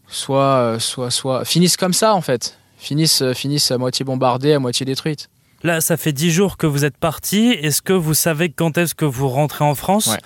soit, 0.07 0.77
soit, 0.79 1.11
soit 1.11 1.43
finisse 1.43 1.75
comme 1.75 1.93
ça 1.93 2.15
en 2.15 2.21
fait. 2.21 2.55
Finisse, 2.77 3.23
euh, 3.23 3.33
finisse 3.33 3.69
à 3.71 3.77
moitié 3.77 4.05
bombardée, 4.05 4.53
à 4.53 4.59
moitié 4.59 4.85
détruite. 4.85 5.29
Là, 5.63 5.79
ça 5.81 5.95
fait 5.97 6.11
dix 6.13 6.31
jours 6.31 6.57
que 6.57 6.65
vous 6.67 6.85
êtes 6.85 6.97
parti. 6.97 7.49
Est-ce 7.51 7.81
que 7.81 7.93
vous 7.93 8.13
savez 8.13 8.51
quand 8.51 8.77
est-ce 8.77 8.95
que 8.95 9.05
vous 9.05 9.29
rentrez 9.29 9.63
en 9.63 9.75
France 9.75 10.07
Ouais. 10.07 10.17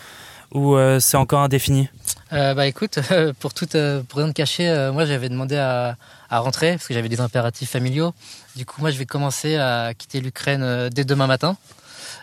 Ou 0.54 0.76
euh, 0.78 1.00
c'est 1.02 1.18
encore 1.18 1.42
indéfini? 1.42 1.90
Euh, 2.32 2.54
bah 2.54 2.66
écoute, 2.68 3.00
pour 3.40 3.54
tout, 3.54 3.68
euh, 3.76 4.02
pour 4.04 4.20
rien 4.20 4.30
te 4.30 4.34
cacher, 4.34 4.70
euh, 4.70 4.94
moi 4.94 5.06
j'avais 5.06 5.28
demandé 5.28 5.58
à, 5.58 5.98
à 6.30 6.40
rentrer 6.40 6.72
parce 6.74 6.88
que 6.88 6.94
j'avais 6.94 7.10
des 7.10 7.20
impératifs 7.20 7.70
familiaux. 7.70 8.14
Du 8.56 8.66
coup, 8.66 8.80
moi 8.80 8.92
je 8.92 8.98
vais 8.98 9.06
commencer 9.06 9.58
à 9.58 9.94
quitter 9.98 10.22
l'Ukraine 10.22 10.64
euh, 10.64 10.90
dès 10.90 11.04
demain 11.04 11.28
matin. 11.28 11.58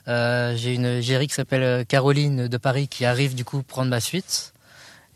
Euh, 0.09 0.55
J'ai 0.57 0.75
une 0.75 1.01
gérie 1.01 1.27
qui 1.29 1.35
s'appelle 1.35 1.85
Caroline 1.87 2.49
de 2.49 2.57
Paris 2.57 2.89
qui 2.89 3.05
arrive 3.05 3.35
du 3.35 3.45
coup 3.45 3.63
prendre 3.63 3.91
ma 3.91 4.01
suite. 4.01 4.52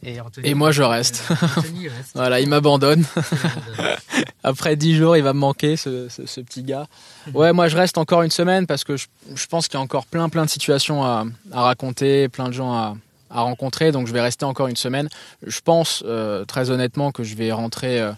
Et, 0.08 0.20
Anthony- 0.20 0.48
Et 0.48 0.54
moi, 0.54 0.70
je 0.70 0.82
reste. 0.84 1.24
Anthony 1.56 1.88
reste. 1.88 2.12
Voilà, 2.14 2.38
il 2.40 2.48
m'abandonne. 2.48 3.04
Après 4.44 4.76
dix 4.76 4.96
jours, 4.96 5.16
il 5.16 5.22
va 5.22 5.32
me 5.32 5.38
manquer, 5.40 5.76
ce, 5.76 6.08
ce- 6.08 6.26
ce 6.26 6.40
petit 6.40 6.62
gars. 6.62 6.86
Ouais, 7.34 7.52
moi, 7.52 7.68
je 7.68 7.76
reste 7.76 7.98
encore 7.98 8.22
une 8.22 8.30
semaine 8.30 8.66
parce 8.66 8.84
que 8.84 8.96
je, 8.96 9.06
je 9.34 9.46
pense 9.46 9.66
qu'il 9.68 9.74
y 9.78 9.80
a 9.80 9.82
encore 9.82 10.06
plein, 10.06 10.28
plein 10.28 10.44
de 10.44 10.50
situations 10.50 11.04
à, 11.04 11.24
à 11.52 11.62
raconter, 11.62 12.28
plein 12.28 12.48
de 12.48 12.52
gens 12.54 12.72
à, 12.72 12.96
à 13.30 13.40
rencontrer. 13.40 13.90
Donc, 13.90 14.06
je 14.06 14.12
vais 14.12 14.20
rester 14.20 14.44
encore 14.44 14.68
une 14.68 14.76
semaine. 14.76 15.08
Je 15.44 15.60
pense, 15.60 16.04
euh, 16.06 16.44
très 16.44 16.70
honnêtement, 16.70 17.10
que 17.10 17.24
je 17.24 17.34
vais 17.34 17.50
rentrer 17.50 18.00
euh, 18.00 18.12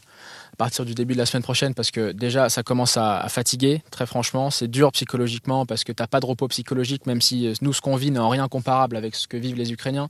partir 0.59 0.85
du 0.85 0.95
début 0.95 1.15
de 1.15 1.19
la 1.19 1.27
semaine 1.27 1.43
prochaine 1.43 1.73
parce 1.73 1.91
que 1.91 2.13
déjà, 2.13 2.51
ça 2.51 2.63
commence 2.63 2.97
à, 2.97 3.19
à 3.19 3.29
fatiguer, 3.29 3.83
très 3.91 4.05
franchement. 4.05 4.51
C'est 4.51 4.69
dur 4.69 4.93
psychologiquement 4.93 5.65
parce 5.65 5.85
que 5.85 5.93
t'as 5.93 6.07
pas 6.07 6.21
de 6.21 6.27
repos 6.27 6.49
psychologique, 6.49 7.07
même 7.07 7.23
si 7.23 7.47
euh, 7.47 7.55
nous, 7.63 7.73
ce 7.73 7.81
qu'on 7.81 7.97
vit 7.97 8.11
n'est 8.11 8.19
en 8.19 8.29
rien 8.29 8.49
comparable 8.49 8.97
avec 8.97 9.15
ce 9.15 9.27
que 9.27 9.37
vivent 9.37 9.57
les 9.57 9.73
Ukrainiens. 9.73 10.09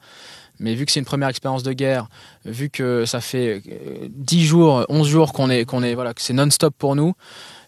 Mais 0.58 0.74
vu 0.74 0.86
que 0.86 0.92
c'est 0.92 0.98
une 0.98 1.06
première 1.06 1.28
expérience 1.28 1.62
de 1.62 1.72
guerre, 1.72 2.08
vu 2.44 2.68
que 2.70 3.04
ça 3.04 3.20
fait 3.20 3.62
euh, 3.68 4.08
10 4.10 4.44
jours, 4.44 4.84
11 4.88 5.06
jours 5.06 5.32
qu'on 5.32 5.50
est, 5.50 5.64
qu'on 5.64 5.82
est, 5.82 5.94
voilà, 5.94 6.14
que 6.14 6.20
c'est 6.20 6.32
non-stop 6.32 6.74
pour 6.76 6.96
nous, 6.96 7.14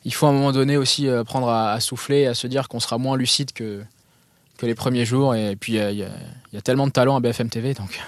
il 0.04 0.14
faut 0.14 0.26
à 0.26 0.30
un 0.30 0.32
moment 0.32 0.52
donné 0.52 0.76
aussi 0.76 1.06
euh, 1.06 1.20
apprendre 1.20 1.48
à, 1.48 1.72
à 1.72 1.80
souffler, 1.80 2.26
à 2.26 2.34
se 2.34 2.46
dire 2.46 2.68
qu'on 2.68 2.80
sera 2.80 2.98
moins 2.98 3.16
lucide 3.16 3.52
que, 3.52 3.82
que 4.58 4.66
les 4.66 4.74
premiers 4.74 5.04
jours. 5.04 5.34
Et 5.34 5.56
puis, 5.56 5.78
euh, 5.78 5.90
il 5.92 5.98
y, 5.98 6.02
a, 6.02 6.08
il 6.52 6.54
y 6.54 6.58
a 6.58 6.62
tellement 6.62 6.86
de 6.86 6.92
talent 6.92 7.16
à 7.16 7.20
BFM 7.20 7.48
TV, 7.50 7.74
donc 7.74 8.00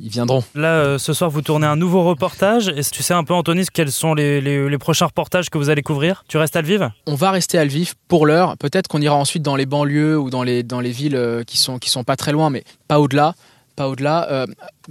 ils 0.00 0.08
viendront. 0.10 0.42
Là, 0.54 0.68
euh, 0.74 0.98
ce 0.98 1.12
soir, 1.12 1.30
vous 1.30 1.42
tournez 1.42 1.66
un 1.66 1.76
nouveau 1.76 2.02
reportage. 2.04 2.66
Que 2.74 2.90
tu 2.90 3.02
sais 3.02 3.14
un 3.14 3.24
peu, 3.24 3.34
Anthony, 3.34 3.64
quels 3.72 3.92
sont 3.92 4.14
les, 4.14 4.40
les- 4.40 4.68
les 4.68 4.78
prochains 4.78 5.06
reportages 5.06 5.50
que 5.50 5.58
vous 5.58 5.70
allez 5.70 5.82
couvrir? 5.82 6.24
Tu 6.28 6.36
restes 6.38 6.56
à 6.56 6.62
Lviv? 6.62 6.90
On 7.06 7.14
va 7.14 7.30
rester 7.30 7.58
à 7.58 7.64
Lviv 7.64 7.94
pour 8.08 8.26
l'heure. 8.26 8.56
Peut-être 8.58 8.88
qu'on 8.88 9.00
ira 9.00 9.14
ensuite 9.16 9.42
dans 9.42 9.56
les 9.56 9.66
banlieues 9.66 10.18
ou 10.18 10.30
dans 10.30 10.42
les, 10.42 10.62
dans 10.62 10.80
les 10.80 10.90
villes 10.92 11.16
euh, 11.16 11.42
qui 11.44 11.58
sont, 11.58 11.78
qui 11.78 11.90
sont 11.90 12.04
pas 12.04 12.16
très 12.16 12.32
loin, 12.32 12.50
mais 12.50 12.64
pas 12.88 13.00
au-delà. 13.00 13.34
pas 13.76 13.88
au-delà. 13.88 14.46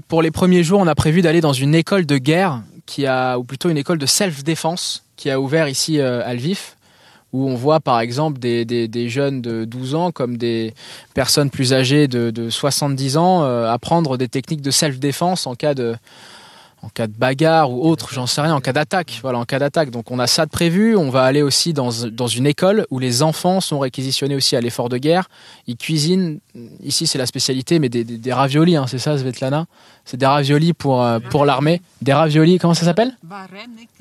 pour 0.07 0.21
les 0.21 0.31
premiers 0.31 0.63
jours, 0.63 0.79
on 0.79 0.87
a 0.87 0.95
prévu 0.95 1.21
d'aller 1.21 1.41
dans 1.41 1.53
une 1.53 1.75
école 1.75 2.05
de 2.05 2.17
guerre 2.17 2.61
qui 2.85 3.05
a, 3.05 3.37
ou 3.37 3.43
plutôt 3.43 3.69
une 3.69 3.77
école 3.77 3.97
de 3.99 4.05
self-défense 4.05 5.03
qui 5.15 5.29
a 5.29 5.39
ouvert 5.39 5.67
ici 5.67 5.99
à 6.01 6.33
Lviv 6.33 6.59
où 7.33 7.49
on 7.49 7.55
voit 7.55 7.79
par 7.79 7.99
exemple 7.99 8.39
des, 8.39 9.09
jeunes 9.09 9.41
de 9.41 9.65
12 9.65 9.95
ans 9.95 10.11
comme 10.11 10.37
des 10.37 10.73
personnes 11.13 11.49
plus 11.49 11.73
âgées 11.73 12.07
de, 12.07 12.29
de 12.31 12.49
70 12.49 13.17
ans 13.17 13.43
apprendre 13.65 14.17
des 14.17 14.27
techniques 14.27 14.61
de 14.61 14.71
self-défense 14.71 15.47
en 15.47 15.55
cas 15.55 15.73
de, 15.73 15.95
en 16.83 16.89
cas 16.89 17.07
de 17.07 17.13
bagarre 17.13 17.71
ou 17.71 17.87
autre, 17.87 18.09
j'en 18.11 18.25
sais 18.25 18.41
rien, 18.41 18.55
en 18.55 18.61
cas 18.61 18.73
d'attaque. 18.73 19.19
Voilà, 19.21 19.37
en 19.37 19.45
cas 19.45 19.59
d'attaque. 19.59 19.91
Donc 19.91 20.09
on 20.11 20.19
a 20.19 20.27
ça 20.27 20.45
de 20.45 20.51
prévu. 20.51 20.95
On 20.95 21.09
va 21.09 21.23
aller 21.23 21.41
aussi 21.41 21.73
dans, 21.73 21.89
dans 22.11 22.27
une 22.27 22.47
école 22.47 22.87
où 22.89 22.99
les 22.99 23.21
enfants 23.21 23.61
sont 23.61 23.79
réquisitionnés 23.79 24.35
aussi 24.35 24.55
à 24.55 24.61
l'effort 24.61 24.89
de 24.89 24.97
guerre. 24.97 25.29
Ils 25.67 25.77
cuisinent, 25.77 26.39
ici 26.83 27.07
c'est 27.07 27.17
la 27.17 27.25
spécialité, 27.25 27.79
mais 27.79 27.89
des, 27.89 28.03
des, 28.03 28.33
raviolis, 28.33 28.75
hein, 28.75 28.85
c'est 28.87 28.99
ça 28.99 29.17
Svetlana? 29.17 29.65
C'est 30.05 30.17
des 30.17 30.25
raviolis 30.25 30.73
pour, 30.73 31.03
euh, 31.03 31.19
pour 31.19 31.45
l'armée. 31.45 31.81
Des 32.01 32.13
raviolis, 32.13 32.57
comment 32.57 32.73
ça 32.73 32.85
s'appelle? 32.85 33.15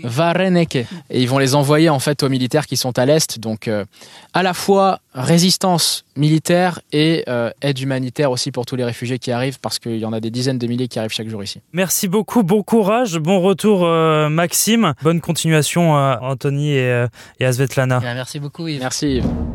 Vareneke. 0.02 0.76
Et 1.11 1.21
ils 1.21 1.28
vont 1.28 1.38
les 1.38 1.54
envoyer 1.54 1.90
en 1.90 1.99
fait 1.99 2.23
aux 2.23 2.28
militaires 2.28 2.66
qui 2.66 2.76
sont 2.76 2.99
à 2.99 3.07
l'Est. 3.07 3.38
Donc 3.38 3.69
euh, 3.69 3.85
à 4.33 4.42
la 4.42 4.54
fois 4.54 5.00
résistance 5.14 6.04
militaire 6.16 6.80
et 6.92 7.25
euh, 7.28 7.50
aide 7.62 7.78
humanitaire 7.78 8.30
aussi 8.30 8.50
pour 8.50 8.66
tous 8.66 8.76
les 8.76 8.85
réfugiés 8.85 9.19
qui 9.19 9.30
arrivent 9.30 9.61
parce 9.61 9.78
qu'il 9.78 9.99
y 9.99 10.04
en 10.04 10.12
a 10.12 10.21
des 10.21 10.30
dizaines 10.30 10.59
de 10.59 10.66
milliers 10.66 10.88
qui 10.88 10.99
arrivent 10.99 11.12
chaque 11.12 11.28
jour 11.28 11.42
ici. 11.42 11.61
Merci 11.73 12.09
beaucoup, 12.09 12.42
bon 12.42 12.62
courage, 12.62 13.19
bon 13.19 13.40
retour 13.40 13.85
euh, 13.85 14.28
Maxime, 14.28 14.95
bonne 15.02 15.21
continuation 15.21 15.92
Anthony 15.92 16.73
et, 16.73 17.07
et 17.40 17.45
à 17.45 17.52
Svetlana. 17.52 18.00
Eh 18.02 18.14
merci 18.14 18.40
beaucoup 18.40 18.66
Yves. 18.69 18.80
Merci 18.80 19.16
Yves. 19.16 19.50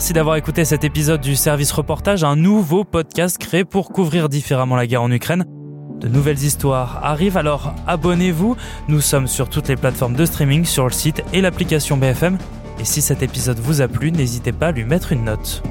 Merci 0.00 0.14
d'avoir 0.14 0.36
écouté 0.36 0.64
cet 0.64 0.82
épisode 0.82 1.20
du 1.20 1.36
Service 1.36 1.72
Reportage, 1.72 2.24
un 2.24 2.34
nouveau 2.34 2.84
podcast 2.84 3.36
créé 3.36 3.66
pour 3.66 3.90
couvrir 3.90 4.30
différemment 4.30 4.74
la 4.74 4.86
guerre 4.86 5.02
en 5.02 5.10
Ukraine. 5.10 5.44
De 6.00 6.08
nouvelles 6.08 6.42
histoires 6.42 7.04
arrivent, 7.04 7.36
alors 7.36 7.74
abonnez-vous. 7.86 8.56
Nous 8.88 9.02
sommes 9.02 9.26
sur 9.26 9.50
toutes 9.50 9.68
les 9.68 9.76
plateformes 9.76 10.14
de 10.14 10.24
streaming, 10.24 10.64
sur 10.64 10.84
le 10.84 10.90
site 10.90 11.22
et 11.34 11.42
l'application 11.42 11.98
BFM. 11.98 12.38
Et 12.78 12.86
si 12.86 13.02
cet 13.02 13.22
épisode 13.22 13.58
vous 13.58 13.82
a 13.82 13.88
plu, 13.88 14.10
n'hésitez 14.10 14.52
pas 14.52 14.68
à 14.68 14.72
lui 14.72 14.84
mettre 14.84 15.12
une 15.12 15.24
note. 15.24 15.62